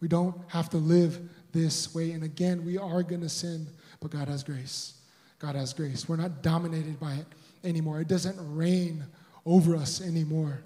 We 0.00 0.08
don't 0.08 0.36
have 0.48 0.68
to 0.70 0.76
live 0.76 1.20
this 1.52 1.94
way. 1.94 2.12
And 2.12 2.24
again, 2.24 2.64
we 2.64 2.78
are 2.78 3.02
going 3.02 3.22
to 3.22 3.28
sin, 3.28 3.66
but 4.00 4.10
God 4.10 4.28
has 4.28 4.42
grace. 4.42 4.94
God 5.38 5.54
has 5.54 5.72
grace. 5.72 6.08
We're 6.08 6.16
not 6.16 6.42
dominated 6.42 7.00
by 7.00 7.14
it 7.14 7.26
anymore. 7.64 8.00
It 8.00 8.08
doesn't 8.08 8.36
reign 8.56 9.04
over 9.46 9.74
us 9.76 10.00
anymore. 10.00 10.60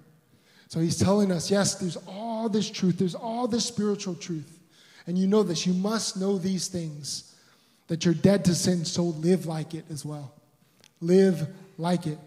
So 0.68 0.80
he's 0.80 0.98
telling 0.98 1.30
us, 1.30 1.50
yes, 1.50 1.76
there's 1.76 1.96
all 2.08 2.48
this 2.48 2.68
truth, 2.68 2.98
there's 2.98 3.14
all 3.14 3.46
this 3.46 3.64
spiritual 3.64 4.14
truth. 4.14 4.58
And 5.06 5.16
you 5.16 5.26
know 5.26 5.42
this. 5.44 5.66
You 5.66 5.72
must 5.72 6.16
know 6.16 6.36
these 6.36 6.66
things 6.66 7.25
that 7.88 8.04
you're 8.04 8.14
dead 8.14 8.44
to 8.46 8.54
sin, 8.54 8.84
so 8.84 9.04
live 9.04 9.46
like 9.46 9.74
it 9.74 9.84
as 9.90 10.04
well. 10.04 10.32
Live 11.00 11.46
like 11.78 12.06
it. 12.06 12.18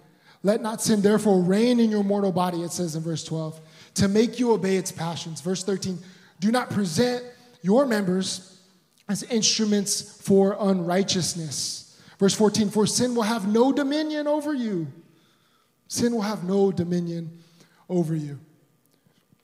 Let 0.43 0.62
not 0.62 0.82
sin 0.82 1.02
therefore 1.02 1.41
reign 1.41 1.80
in 1.80 1.91
your 1.91 2.04
mortal 2.04 2.32
body, 2.32 2.62
it 2.62 2.72
says 2.72 2.95
in 2.95 3.04
verse 3.04 3.24
12, 3.24 3.60
to 3.95 4.08
make 4.08 4.39
you 4.39 4.54
obey 4.54 4.78
its 4.78 4.91
passions. 4.91 5.41
Verse 5.41 5.63
13, 5.63 6.00
do 6.39 6.52
not 6.52 6.69
present 6.69 7.24
your 7.62 7.86
members 7.86 8.58
as 9.10 9.24
instruments 9.24 10.22
for 10.22 10.56
unrighteousness. 10.60 12.00
Verse 12.19 12.34
14, 12.36 12.69
for 12.69 12.86
sin 12.86 13.15
will 13.15 13.24
have 13.24 13.48
no 13.48 13.74
dominion 13.74 14.28
over 14.28 14.54
you. 14.54 14.88
Sin 15.88 16.13
will 16.13 16.22
have 16.22 16.43
no 16.43 16.72
dominion 16.72 17.39
over 17.89 18.15
you. 18.15 18.39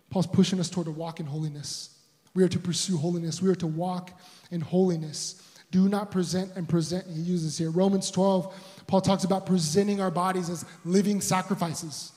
Paul's 0.10 0.28
pushing 0.28 0.60
us 0.60 0.70
toward 0.70 0.88
a 0.88 0.92
walk 0.92 1.20
in 1.20 1.26
holiness. 1.26 1.98
We 2.34 2.44
are 2.44 2.50
to 2.50 2.60
pursue 2.60 2.98
holiness. 2.98 3.42
We 3.42 3.50
are 3.50 3.56
to 3.56 3.68
walk 3.68 4.12
in 4.52 4.62
holiness. 4.62 5.42
Do 5.76 5.90
not 5.90 6.10
present 6.10 6.54
and 6.56 6.70
present, 6.70 7.06
he 7.06 7.20
uses 7.20 7.58
here. 7.58 7.70
Romans 7.70 8.10
12, 8.10 8.86
Paul 8.88 9.02
talks 9.02 9.26
about 9.26 9.46
presenting 9.46 10.00
our 10.00 10.10
bodies 10.10 10.50
as 10.50 10.64
living 10.86 11.20
sacrifices, 11.20 12.14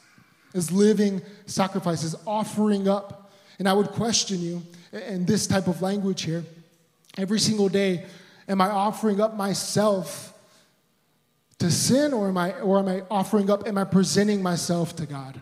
as 0.54 0.70
living 0.70 1.20
sacrifices, 1.46 2.14
offering 2.24 2.86
up. 2.86 3.32
And 3.58 3.68
I 3.68 3.72
would 3.72 3.88
question 3.88 4.40
you 4.40 4.62
in 4.92 5.24
this 5.24 5.48
type 5.48 5.66
of 5.66 5.82
language 5.82 6.22
here 6.22 6.44
every 7.16 7.40
single 7.40 7.68
day 7.68 8.04
am 8.48 8.60
I 8.60 8.70
offering 8.70 9.20
up 9.20 9.34
myself 9.34 10.32
to 11.58 11.68
sin 11.68 12.12
or 12.12 12.28
am 12.28 12.38
I, 12.38 12.52
or 12.60 12.78
am 12.78 12.86
I 12.86 13.02
offering 13.10 13.50
up, 13.50 13.66
am 13.66 13.76
I 13.76 13.82
presenting 13.82 14.40
myself 14.40 14.94
to 14.94 15.04
God? 15.04 15.40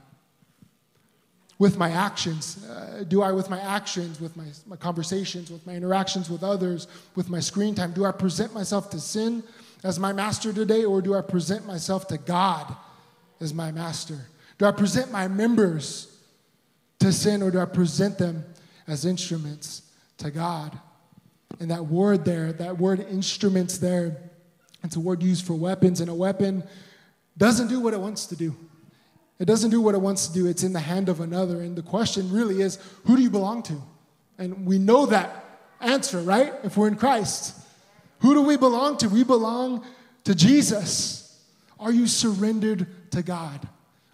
With 1.58 1.78
my 1.78 1.90
actions? 1.90 2.64
Uh, 2.64 3.04
do 3.08 3.22
I, 3.22 3.32
with 3.32 3.48
my 3.48 3.60
actions, 3.60 4.20
with 4.20 4.36
my, 4.36 4.44
my 4.66 4.76
conversations, 4.76 5.50
with 5.50 5.66
my 5.66 5.74
interactions 5.74 6.28
with 6.28 6.42
others, 6.42 6.86
with 7.14 7.28
my 7.28 7.40
screen 7.40 7.74
time, 7.74 7.92
do 7.92 8.04
I 8.04 8.12
present 8.12 8.52
myself 8.52 8.90
to 8.90 9.00
sin 9.00 9.42
as 9.84 9.98
my 9.98 10.12
master 10.12 10.52
today, 10.52 10.84
or 10.84 11.00
do 11.00 11.14
I 11.14 11.20
present 11.20 11.66
myself 11.66 12.08
to 12.08 12.18
God 12.18 12.74
as 13.40 13.54
my 13.54 13.70
master? 13.72 14.26
Do 14.58 14.66
I 14.66 14.72
present 14.72 15.12
my 15.12 15.28
members 15.28 16.18
to 16.98 17.12
sin, 17.12 17.42
or 17.42 17.50
do 17.50 17.60
I 17.60 17.66
present 17.66 18.18
them 18.18 18.44
as 18.86 19.04
instruments 19.04 19.82
to 20.18 20.30
God? 20.30 20.78
And 21.60 21.70
that 21.70 21.86
word 21.86 22.24
there, 22.24 22.52
that 22.54 22.78
word 22.78 23.00
instruments 23.00 23.78
there, 23.78 24.16
it's 24.82 24.96
a 24.96 25.00
word 25.00 25.22
used 25.22 25.46
for 25.46 25.54
weapons, 25.54 26.00
and 26.00 26.10
a 26.10 26.14
weapon 26.14 26.64
doesn't 27.38 27.68
do 27.68 27.80
what 27.80 27.92
it 27.92 28.00
wants 28.00 28.26
to 28.26 28.36
do. 28.36 28.56
It 29.38 29.44
doesn't 29.44 29.70
do 29.70 29.80
what 29.80 29.94
it 29.94 30.00
wants 30.00 30.28
to 30.28 30.32
do, 30.32 30.46
it's 30.46 30.62
in 30.62 30.72
the 30.72 30.80
hand 30.80 31.08
of 31.08 31.20
another. 31.20 31.60
And 31.60 31.76
the 31.76 31.82
question 31.82 32.32
really 32.32 32.62
is 32.62 32.78
who 33.04 33.16
do 33.16 33.22
you 33.22 33.30
belong 33.30 33.62
to? 33.64 33.82
And 34.38 34.66
we 34.66 34.78
know 34.78 35.06
that 35.06 35.44
answer, 35.80 36.18
right? 36.20 36.54
If 36.62 36.76
we're 36.76 36.88
in 36.88 36.96
Christ. 36.96 37.58
Who 38.20 38.34
do 38.34 38.42
we 38.42 38.56
belong 38.56 38.96
to? 38.98 39.08
We 39.08 39.24
belong 39.24 39.84
to 40.24 40.34
Jesus. 40.34 41.44
Are 41.78 41.92
you 41.92 42.06
surrendered 42.06 42.86
to 43.12 43.22
God? 43.22 43.68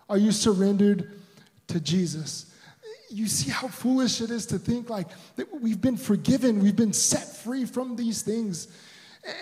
Are 0.08 0.18
you 0.18 0.32
surrendered 0.32 1.20
to 1.68 1.80
Jesus? 1.80 2.52
You 3.08 3.26
see 3.26 3.50
how 3.50 3.68
foolish 3.68 4.20
it 4.20 4.30
is 4.30 4.46
to 4.46 4.58
think 4.58 4.90
like 4.90 5.06
that 5.36 5.60
we've 5.60 5.80
been 5.80 5.96
forgiven, 5.96 6.60
we've 6.60 6.76
been 6.76 6.92
set 6.92 7.36
free 7.36 7.64
from 7.64 7.94
these 7.94 8.22
things, 8.22 8.68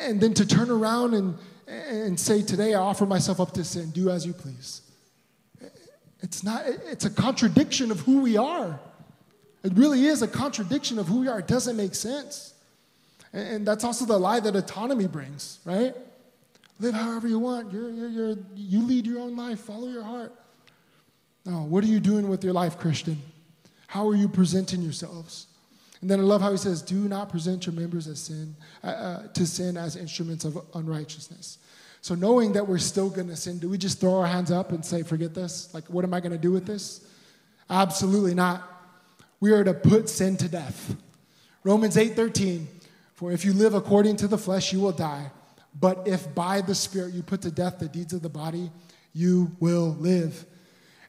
and 0.00 0.20
then 0.20 0.34
to 0.34 0.46
turn 0.46 0.70
around 0.70 1.14
and, 1.14 1.38
and 1.66 2.18
say, 2.18 2.42
Today 2.42 2.74
I 2.74 2.80
offer 2.80 3.06
myself 3.06 3.40
up 3.40 3.52
to 3.52 3.64
sin, 3.64 3.90
do 3.90 4.10
as 4.10 4.26
you 4.26 4.32
please. 4.32 4.82
It's 6.22 6.42
not, 6.42 6.64
it's 6.66 7.04
a 7.04 7.10
contradiction 7.10 7.90
of 7.90 8.00
who 8.00 8.20
we 8.20 8.36
are. 8.36 8.78
It 9.62 9.72
really 9.74 10.06
is 10.06 10.22
a 10.22 10.28
contradiction 10.28 10.98
of 10.98 11.08
who 11.08 11.20
we 11.20 11.28
are. 11.28 11.38
It 11.38 11.46
doesn't 11.46 11.76
make 11.76 11.94
sense. 11.94 12.54
And, 13.32 13.66
that's 13.66 13.84
also 13.84 14.04
the 14.04 14.18
lie 14.18 14.40
that 14.40 14.56
autonomy 14.56 15.06
brings, 15.06 15.60
right? 15.64 15.94
Live 16.78 16.94
however 16.94 17.28
you 17.28 17.38
want. 17.38 17.72
You're, 17.72 17.90
you're, 17.90 18.08
you're, 18.08 18.36
you 18.54 18.82
lead 18.82 19.06
your 19.06 19.20
own 19.20 19.36
life, 19.36 19.60
follow 19.60 19.88
your 19.88 20.02
heart. 20.02 20.32
No, 21.44 21.62
what 21.62 21.84
are 21.84 21.88
you 21.88 22.00
doing 22.00 22.28
with 22.28 22.42
your 22.42 22.52
life, 22.52 22.78
Christian? 22.78 23.20
How 23.86 24.08
are 24.08 24.14
you 24.14 24.28
presenting 24.28 24.82
yourselves? 24.82 25.46
And 26.00 26.10
then 26.10 26.20
I 26.20 26.22
love 26.22 26.40
how 26.40 26.50
he 26.50 26.56
says, 26.56 26.80
"Do 26.80 26.94
not 26.94 27.28
present 27.28 27.66
your 27.66 27.74
members 27.74 28.06
as 28.06 28.20
sin 28.20 28.56
uh, 28.82 28.86
uh, 28.86 29.26
to 29.28 29.46
sin 29.46 29.76
as 29.76 29.96
instruments 29.96 30.44
of 30.44 30.58
unrighteousness." 30.74 31.58
So, 32.02 32.14
knowing 32.14 32.52
that 32.54 32.66
we're 32.66 32.78
still 32.78 33.10
going 33.10 33.28
to 33.28 33.36
sin, 33.36 33.58
do 33.58 33.68
we 33.68 33.76
just 33.76 34.00
throw 34.00 34.20
our 34.20 34.26
hands 34.26 34.50
up 34.50 34.72
and 34.72 34.84
say, 34.84 35.02
forget 35.02 35.34
this? 35.34 35.72
Like, 35.74 35.84
what 35.84 36.04
am 36.04 36.14
I 36.14 36.20
going 36.20 36.32
to 36.32 36.38
do 36.38 36.50
with 36.50 36.66
this? 36.66 37.06
Absolutely 37.68 38.34
not. 38.34 38.66
We 39.38 39.52
are 39.52 39.64
to 39.64 39.74
put 39.74 40.08
sin 40.08 40.36
to 40.38 40.48
death. 40.48 40.96
Romans 41.62 41.96
8 41.96 42.16
13, 42.16 42.66
for 43.14 43.32
if 43.32 43.44
you 43.44 43.52
live 43.52 43.74
according 43.74 44.16
to 44.16 44.28
the 44.28 44.38
flesh, 44.38 44.72
you 44.72 44.80
will 44.80 44.92
die. 44.92 45.30
But 45.78 46.08
if 46.08 46.34
by 46.34 46.62
the 46.62 46.74
Spirit 46.74 47.14
you 47.14 47.22
put 47.22 47.42
to 47.42 47.50
death 47.50 47.78
the 47.78 47.88
deeds 47.88 48.12
of 48.12 48.22
the 48.22 48.28
body, 48.28 48.70
you 49.12 49.54
will 49.60 49.96
live. 50.00 50.44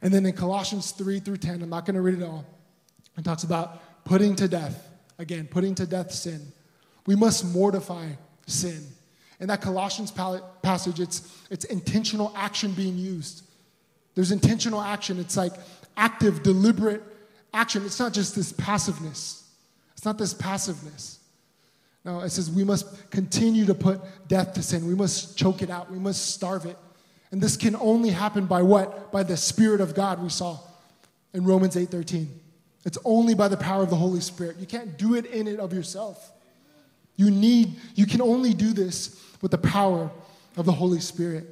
And 0.02 0.14
then 0.14 0.26
in 0.26 0.34
Colossians 0.34 0.92
3 0.92 1.20
through 1.20 1.38
10, 1.38 1.62
I'm 1.62 1.70
not 1.70 1.86
going 1.86 1.96
to 1.96 2.02
read 2.02 2.20
it 2.20 2.24
all, 2.24 2.46
it 3.18 3.24
talks 3.24 3.44
about 3.44 4.04
putting 4.04 4.36
to 4.38 4.48
death. 4.48 4.90
Again, 5.20 5.48
putting 5.48 5.76
to 5.76 5.86
death 5.86 6.12
sin. 6.12 6.52
We 7.06 7.16
must 7.16 7.46
mortify 7.46 8.10
sin. 8.48 8.84
In 9.42 9.48
that 9.48 9.60
Colossians 9.60 10.12
passage, 10.12 11.00
it's, 11.00 11.44
it's 11.50 11.66
intentional 11.66 12.32
action 12.36 12.74
being 12.74 12.96
used. 12.96 13.44
There's 14.14 14.32
intentional 14.32 14.80
action. 14.80 15.20
It's 15.20 15.36
like 15.36 15.54
active, 15.98 16.44
deliberate 16.44 17.02
action. 17.52 17.84
It's 17.84 18.00
not 18.00 18.14
just 18.14 18.36
this 18.36 18.54
passiveness. 18.54 19.50
It's 19.94 20.06
not 20.06 20.20
this 20.20 20.36
passiveness. 20.36 21.20
No, 22.06 22.20
it 22.20 22.30
says 22.30 22.52
we 22.52 22.64
must 22.64 23.10
continue 23.10 23.66
to 23.66 23.74
put 23.74 24.00
death 24.28 24.54
to 24.54 24.64
sin. 24.64 24.88
We 24.88 24.96
must 24.96 25.38
choke 25.38 25.64
it 25.64 25.72
out. 25.72 25.92
We 25.92 26.00
must 26.00 26.34
starve 26.34 26.66
it. 26.66 26.78
And 27.32 27.42
this 27.42 27.58
can 27.58 27.76
only 27.76 28.10
happen 28.10 28.46
by 28.46 28.62
what? 28.62 29.12
By 29.12 29.24
the 29.24 29.38
Spirit 29.38 29.82
of 29.82 29.96
God 29.96 30.22
we 30.22 30.30
saw 30.30 30.60
in 31.34 31.46
Romans 31.46 31.76
8:13. 31.76 32.28
It's 32.86 32.98
only 33.06 33.34
by 33.34 33.48
the 33.48 33.58
power 33.58 33.84
of 33.84 33.90
the 33.90 33.96
Holy 33.96 34.22
Spirit. 34.22 34.58
You 34.58 34.66
can't 34.66 34.98
do 34.98 35.16
it 35.16 35.26
in 35.28 35.48
it 35.48 35.60
of 35.60 35.74
yourself. 35.74 36.32
You 37.16 37.30
need, 37.30 37.76
you 37.96 38.08
can 38.08 38.22
only 38.22 38.54
do 38.54 38.74
this 38.74 39.16
with 39.42 39.52
the 39.52 39.58
power 39.58 40.10
of 40.58 40.66
the 40.66 40.72
Holy 40.72 41.00
Spirit. 41.00 41.46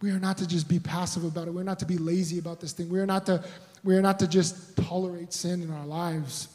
We 0.00 0.10
are 0.10 0.18
not 0.18 0.38
to 0.38 0.46
just 0.46 0.68
be 0.68 0.78
passive 0.78 1.24
about 1.24 1.48
it. 1.48 1.54
We're 1.54 1.62
not 1.62 1.78
to 1.80 1.86
be 1.86 1.98
lazy 1.98 2.38
about 2.38 2.60
this 2.60 2.72
thing. 2.72 2.88
We 2.88 3.00
are 3.00 3.06
not 3.06 3.26
to, 3.26 3.44
we 3.82 3.96
are 3.96 4.02
not 4.02 4.18
to 4.20 4.28
just 4.28 4.76
tolerate 4.76 5.32
sin 5.32 5.62
in 5.62 5.72
our 5.72 5.86
lives. 5.86 6.48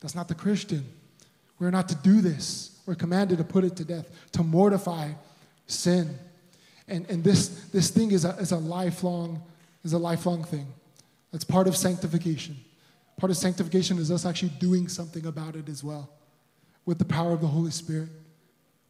That's 0.00 0.14
not 0.14 0.28
the 0.28 0.34
Christian. 0.34 0.84
We're 1.58 1.70
not 1.70 1.88
to 1.88 1.94
do 1.94 2.20
this. 2.20 2.78
We're 2.84 2.94
commanded 2.94 3.38
to 3.38 3.44
put 3.44 3.64
it 3.64 3.76
to 3.76 3.84
death, 3.84 4.08
to 4.32 4.42
mortify 4.42 5.12
sin. 5.66 6.18
And, 6.86 7.08
and 7.10 7.24
this, 7.24 7.48
this 7.70 7.90
thing 7.90 8.12
is 8.12 8.24
a, 8.24 8.30
is, 8.36 8.52
a 8.52 8.58
lifelong, 8.58 9.42
is 9.82 9.94
a 9.94 9.98
lifelong 9.98 10.44
thing. 10.44 10.66
That's 11.32 11.44
part 11.44 11.66
of 11.66 11.76
sanctification. 11.76 12.56
Part 13.18 13.30
of 13.30 13.36
sanctification 13.38 13.98
is 13.98 14.12
us 14.12 14.26
actually 14.26 14.52
doing 14.60 14.88
something 14.88 15.26
about 15.26 15.56
it 15.56 15.68
as 15.68 15.82
well 15.82 16.10
with 16.84 16.98
the 16.98 17.04
power 17.04 17.32
of 17.32 17.40
the 17.40 17.46
Holy 17.46 17.70
Spirit 17.70 18.10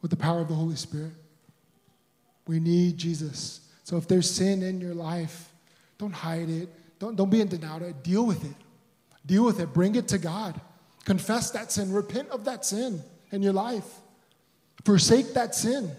with 0.03 0.11
the 0.11 0.17
power 0.17 0.41
of 0.41 0.49
the 0.49 0.55
Holy 0.55 0.77
Spirit. 0.77 1.13
We 2.47 2.61
need 2.61 2.97
Jesus. 2.97 3.61
So 3.85 3.97
if 3.97 4.07
there's 4.07 4.31
sin 4.31 4.63
in 4.63 4.81
your 4.81 4.95
life, 4.95 5.51
don't 5.99 6.13
hide 6.13 6.49
it. 6.49 6.69
Don't, 6.99 7.17
don't 7.17 7.31
be 7.31 7.41
in 7.41 7.49
denial. 7.49 7.93
Deal 8.03 8.27
with 8.27 8.45
it. 8.45 8.57
Deal 9.25 9.45
with 9.45 9.61
it. 9.61 9.73
Bring 9.73 9.97
it 9.97 10.09
to 10.09 10.19
God. 10.19 10.61
Confess 11.05 11.51
that 11.53 11.73
sin. 11.73 11.93
Repent 11.93 12.29
of 12.31 12.45
that 12.45 12.65
sin 12.65 13.03
in 13.31 13.43
your 13.43 13.53
life. 13.53 14.01
Forsake 14.85 15.35
that 15.35 15.55
sin. 15.55 15.91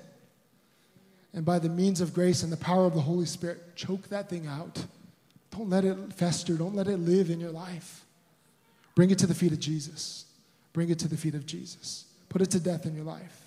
And 1.34 1.46
by 1.46 1.60
the 1.60 1.70
means 1.70 2.02
of 2.02 2.14
grace 2.14 2.44
and 2.44 2.52
the 2.52 2.58
power 2.58 2.86
of 2.86 2.94
the 2.94 3.02
Holy 3.02 3.26
Spirit, 3.26 3.76
choke 3.76 4.08
that 4.10 4.30
thing 4.30 4.48
out. 4.48 4.86
Don't 5.52 5.70
let 5.70 5.86
it 5.86 6.14
fester. 6.14 6.56
Don't 6.56 6.76
let 6.76 6.88
it 6.88 6.98
live 6.98 7.30
in 7.30 7.40
your 7.40 7.52
life. 7.52 8.06
Bring 8.96 9.12
it 9.12 9.20
to 9.20 9.28
the 9.28 9.36
feet 9.36 9.52
of 9.52 9.60
Jesus. 9.60 10.26
Bring 10.74 10.90
it 10.90 11.00
to 11.00 11.08
the 11.08 11.18
feet 11.18 11.36
of 11.36 11.46
Jesus. 11.46 12.06
Put 12.30 12.42
it 12.42 12.52
to 12.52 12.60
death 12.60 12.86
in 12.86 12.96
your 12.96 13.06
life. 13.06 13.47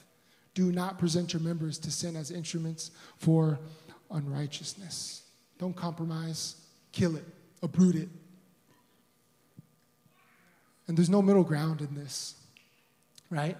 Do 0.55 0.73
not 0.73 0.99
present 0.99 1.33
your 1.33 1.43
members 1.43 1.79
to 1.79 1.91
sin 1.91 2.17
as 2.17 2.31
instruments 2.31 2.91
for 3.17 3.59
unrighteousness. 4.11 5.23
Don't 5.59 5.77
compromise, 5.77 6.57
kill 6.93 7.17
it, 7.17 7.25
uproot 7.63 7.95
it. 7.95 8.09
And 10.89 10.97
there's 10.97 11.11
no 11.11 11.23
middle 11.23 11.45
ground 11.45 11.81
in 11.81 11.95
this, 11.95 12.35
right? 13.31 13.57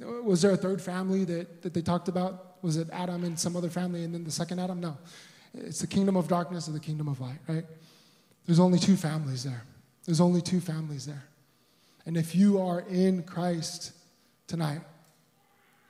Was 0.00 0.42
there 0.42 0.50
a 0.50 0.56
third 0.56 0.82
family 0.82 1.24
that, 1.24 1.62
that 1.62 1.74
they 1.74 1.82
talked 1.82 2.08
about? 2.08 2.56
Was 2.62 2.76
it 2.76 2.88
Adam 2.92 3.22
and 3.24 3.38
some 3.38 3.54
other 3.54 3.70
family 3.70 4.02
and 4.02 4.12
then 4.12 4.24
the 4.24 4.30
second 4.30 4.58
Adam? 4.58 4.80
No. 4.80 4.96
It's 5.54 5.80
the 5.80 5.86
kingdom 5.86 6.16
of 6.16 6.26
darkness 6.26 6.66
and 6.66 6.74
the 6.74 6.80
kingdom 6.80 7.06
of 7.08 7.20
light, 7.20 7.38
right? 7.46 7.64
There's 8.46 8.60
only 8.60 8.78
two 8.78 8.96
families 8.96 9.44
there. 9.44 9.62
There's 10.06 10.20
only 10.20 10.40
two 10.40 10.60
families 10.60 11.06
there. 11.06 11.24
And 12.06 12.16
if 12.16 12.34
you 12.34 12.60
are 12.60 12.80
in 12.80 13.22
Christ 13.22 13.92
tonight, 14.46 14.80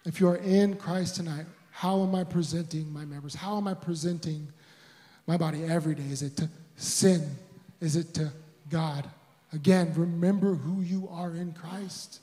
if 0.05 0.21
you 0.21 0.29
are 0.29 0.37
in 0.37 0.77
Christ 0.77 1.17
tonight, 1.17 1.47
how 1.71 2.03
am 2.03 2.15
I 2.15 2.25
presenting 2.25 2.93
my 2.93 3.05
members? 3.05 3.35
How 3.35 3.57
am 3.57 3.67
I 3.67 3.75
presenting 3.75 4.49
my 5.27 5.37
body 5.37 5.65
every 5.65 5.95
day? 5.95 6.05
Is 6.11 6.23
it 6.23 6.37
to 6.39 6.49
sin? 6.77 7.37
Is 7.81 7.97
it 7.97 8.15
to 8.15 8.31
God? 8.69 9.09
Again, 9.53 9.93
remember 9.97 10.55
who 10.55 10.81
you 10.81 11.09
are 11.11 11.35
in 11.35 11.53
Christ. 11.53 12.21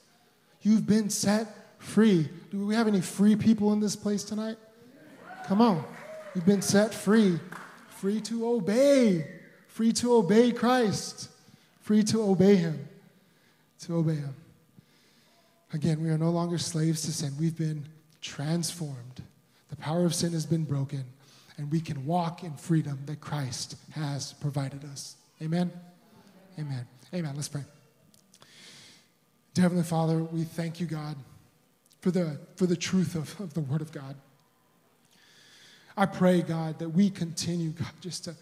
You've 0.62 0.88
been 0.88 1.10
set 1.10 1.48
free. 1.80 2.30
Do 2.52 2.66
we 2.66 2.76
have 2.76 2.88
any 2.88 3.02
free 3.02 3.36
people 3.36 3.74
in 3.74 3.80
this 3.80 3.96
place 3.96 4.24
tonight? 4.24 4.58
Come 5.46 5.62
on. 5.62 5.84
You've 6.36 6.46
been 6.46 6.62
set 6.62 6.94
free, 6.94 7.40
free 7.90 8.22
to 8.22 8.48
obey, 8.48 9.26
free 9.68 9.92
to 9.94 10.14
obey 10.16 10.52
Christ, 10.52 11.30
free 11.82 12.04
to 12.04 12.22
obey 12.22 12.56
Him, 12.56 12.88
to 13.82 13.96
obey 13.96 14.16
Him. 14.16 14.36
Again, 15.74 16.02
we 16.02 16.10
are 16.10 16.18
no 16.18 16.30
longer 16.30 16.58
slaves 16.58 17.02
to 17.04 17.12
sin. 17.12 17.34
We've 17.38 17.58
been 17.58 17.88
transformed. 18.22 19.22
The 19.70 19.76
power 19.76 20.06
of 20.06 20.16
sin 20.16 20.32
has 20.32 20.46
been 20.46 20.64
broken, 20.64 21.04
and 21.58 21.70
we 21.70 21.82
can 21.82 22.06
walk 22.06 22.44
in 22.44 22.54
freedom 22.56 23.00
that 23.06 23.20
Christ 23.20 23.76
has 23.92 24.34
provided 24.34 24.86
us. 24.86 25.18
Amen? 25.42 25.72
Amen. 26.58 26.88
Amen. 27.14 27.36
Let's 27.36 27.50
pray. 27.50 27.64
Dear 29.54 29.64
Heavenly 29.64 29.84
Father, 29.84 30.24
we 30.24 30.44
thank 30.44 30.80
you, 30.80 30.88
God, 30.88 31.18
for 32.00 32.12
the, 32.12 32.40
for 32.56 32.66
the 32.66 32.78
truth 32.78 33.16
of, 33.16 33.38
of 33.42 33.54
the 33.54 33.60
Word 33.62 33.82
of 33.82 33.92
God. 33.92 34.16
I 35.98 36.06
pray, 36.06 36.42
God, 36.42 36.80
that 36.80 36.90
we 36.90 37.10
continue, 37.10 37.72
God, 37.72 37.92
just 38.00 38.26
to, 38.26 38.36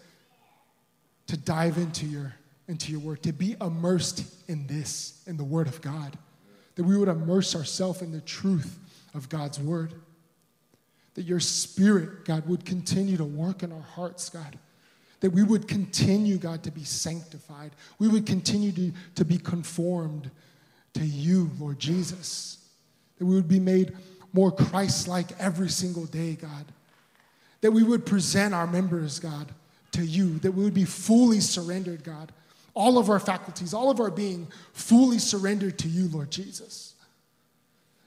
to 1.26 1.36
dive 1.36 1.78
into 1.78 2.06
your, 2.06 2.34
into 2.68 2.92
your 2.92 3.00
Word, 3.00 3.22
to 3.24 3.32
be 3.32 3.56
immersed 3.60 4.24
in 4.48 4.66
this, 4.68 5.22
in 5.26 5.36
the 5.36 5.44
Word 5.44 5.66
of 5.66 5.80
God 5.80 6.16
that 6.76 6.84
we 6.84 6.96
would 6.96 7.08
immerse 7.08 7.56
ourselves 7.56 8.02
in 8.02 8.12
the 8.12 8.20
truth 8.20 8.78
of 9.14 9.28
God's 9.28 9.58
word. 9.58 9.94
That 11.14 11.22
your 11.22 11.40
spirit, 11.40 12.24
God, 12.24 12.46
would 12.46 12.64
continue 12.64 13.16
to 13.16 13.24
work 13.24 13.62
in 13.62 13.72
our 13.72 13.80
hearts, 13.80 14.28
God. 14.28 14.58
That 15.20 15.30
we 15.30 15.42
would 15.42 15.66
continue, 15.66 16.36
God, 16.36 16.62
to 16.64 16.70
be 16.70 16.84
sanctified. 16.84 17.72
We 17.98 18.08
would 18.08 18.26
continue 18.26 18.70
to, 18.72 18.92
to 19.16 19.24
be 19.24 19.38
conformed 19.38 20.30
to 20.92 21.04
you, 21.04 21.50
Lord 21.58 21.78
Jesus. 21.78 22.58
That 23.18 23.24
we 23.24 23.34
would 23.34 23.48
be 23.48 23.60
made 23.60 23.96
more 24.34 24.52
Christ 24.52 25.08
like 25.08 25.28
every 25.40 25.70
single 25.70 26.04
day, 26.04 26.34
God. 26.34 26.66
That 27.62 27.72
we 27.72 27.82
would 27.82 28.04
present 28.04 28.52
our 28.52 28.66
members, 28.66 29.18
God, 29.18 29.50
to 29.92 30.04
you. 30.04 30.38
That 30.40 30.52
we 30.52 30.62
would 30.62 30.74
be 30.74 30.84
fully 30.84 31.40
surrendered, 31.40 32.04
God 32.04 32.30
all 32.76 32.98
of 32.98 33.08
our 33.08 33.18
faculties, 33.18 33.72
all 33.72 33.90
of 33.90 33.98
our 33.98 34.10
being 34.10 34.46
fully 34.74 35.18
surrendered 35.18 35.78
to 35.78 35.88
you, 35.88 36.08
Lord 36.08 36.30
Jesus. 36.30 36.94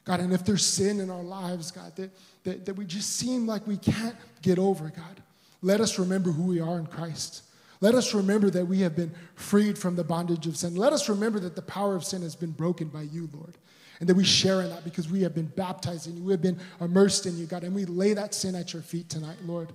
God, 0.06 0.20
and 0.20 0.32
if 0.32 0.46
there's 0.46 0.66
sin 0.66 1.00
in 1.00 1.10
our 1.10 1.24
lives, 1.24 1.72
God, 1.72 1.96
that, 1.96 2.12
that, 2.44 2.66
that 2.68 2.76
we 2.76 2.86
just 2.86 3.18
seem 3.18 3.48
like 3.48 3.66
we 3.66 3.78
can't 3.78 4.16
get 4.44 4.60
over, 4.60 4.86
God, 4.90 5.24
let 5.64 5.82
us 5.82 5.98
remember 5.98 6.32
who 6.32 6.44
we 6.44 6.62
are 6.62 6.78
in 6.78 6.86
Christ. 6.86 7.44
Let 7.82 7.96
us 7.96 8.14
remember 8.14 8.50
that 8.52 8.66
we 8.66 8.80
have 8.82 8.96
been 8.96 9.12
freed 9.36 9.78
from 9.78 9.96
the 9.96 10.04
bondage 10.04 10.46
of 10.46 10.56
sin. 10.56 10.76
Let 10.76 10.94
us 10.94 11.10
remember 11.10 11.40
that 11.40 11.56
the 11.56 11.62
power 11.64 11.96
of 11.96 12.04
sin 12.04 12.22
has 12.22 12.36
been 12.36 12.52
broken 12.52 12.90
by 12.90 13.04
you, 13.04 13.28
Lord. 13.34 13.58
And 14.00 14.08
that 14.08 14.16
we 14.16 14.24
share 14.24 14.62
in 14.62 14.70
that 14.70 14.84
because 14.84 15.10
we 15.10 15.24
have 15.24 15.36
been 15.36 15.52
baptized 15.56 16.08
in 16.08 16.16
you. 16.16 16.24
We 16.24 16.32
have 16.32 16.42
been 16.42 16.60
immersed 16.80 17.26
in 17.26 17.38
you, 17.38 17.46
God. 17.46 17.64
And 17.64 17.76
we 17.76 17.86
lay 17.86 18.14
that 18.14 18.34
sin 18.34 18.56
at 18.56 18.72
your 18.72 18.82
feet 18.82 19.10
tonight, 19.10 19.38
Lord. 19.46 19.74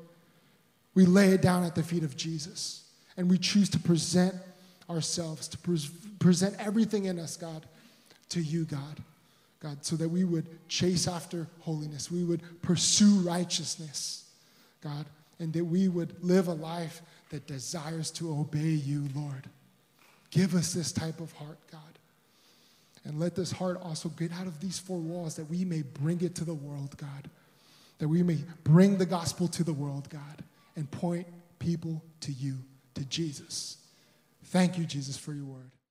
We 0.94 1.04
lay 1.04 1.30
it 1.30 1.42
down 1.42 1.64
at 1.64 1.74
the 1.74 1.82
feet 1.82 2.04
of 2.04 2.16
Jesus. 2.16 2.84
And 3.16 3.28
we 3.28 3.38
choose 3.38 3.68
to 3.70 3.78
present 3.78 4.34
ourselves, 4.88 5.48
to 5.48 5.58
pre- 5.58 5.78
present 6.18 6.56
everything 6.58 7.06
in 7.06 7.18
us, 7.18 7.36
God, 7.36 7.66
to 8.30 8.40
you, 8.40 8.64
God. 8.64 9.00
God, 9.60 9.82
so 9.82 9.96
that 9.96 10.10
we 10.10 10.24
would 10.24 10.46
chase 10.68 11.08
after 11.08 11.46
holiness, 11.60 12.10
we 12.10 12.22
would 12.22 12.42
pursue 12.60 13.20
righteousness, 13.20 14.28
God, 14.82 15.06
and 15.38 15.54
that 15.54 15.64
we 15.64 15.88
would 15.88 16.22
live 16.22 16.48
a 16.48 16.52
life 16.52 17.00
that 17.30 17.46
desires 17.46 18.10
to 18.12 18.30
obey 18.30 18.60
you, 18.60 19.08
Lord. 19.14 19.48
Give 20.30 20.54
us 20.54 20.74
this 20.74 20.92
type 20.92 21.18
of 21.20 21.32
heart, 21.32 21.56
God. 21.72 21.80
And 23.04 23.18
let 23.18 23.34
this 23.34 23.52
heart 23.52 23.80
also 23.82 24.10
get 24.10 24.32
out 24.32 24.46
of 24.46 24.60
these 24.60 24.78
four 24.78 24.98
walls 24.98 25.36
that 25.36 25.48
we 25.48 25.64
may 25.64 25.82
bring 25.82 26.20
it 26.20 26.34
to 26.36 26.44
the 26.44 26.54
world, 26.54 26.96
God. 26.98 27.30
That 27.98 28.08
we 28.08 28.22
may 28.22 28.38
bring 28.64 28.98
the 28.98 29.06
gospel 29.06 29.48
to 29.48 29.64
the 29.64 29.72
world, 29.72 30.10
God, 30.10 30.44
and 30.76 30.90
point 30.90 31.26
people 31.58 32.02
to 32.20 32.32
you, 32.32 32.56
to 32.96 33.04
Jesus. 33.04 33.78
Thank 34.44 34.78
you, 34.78 34.84
Jesus, 34.84 35.16
for 35.16 35.32
your 35.32 35.46
word. 35.46 35.73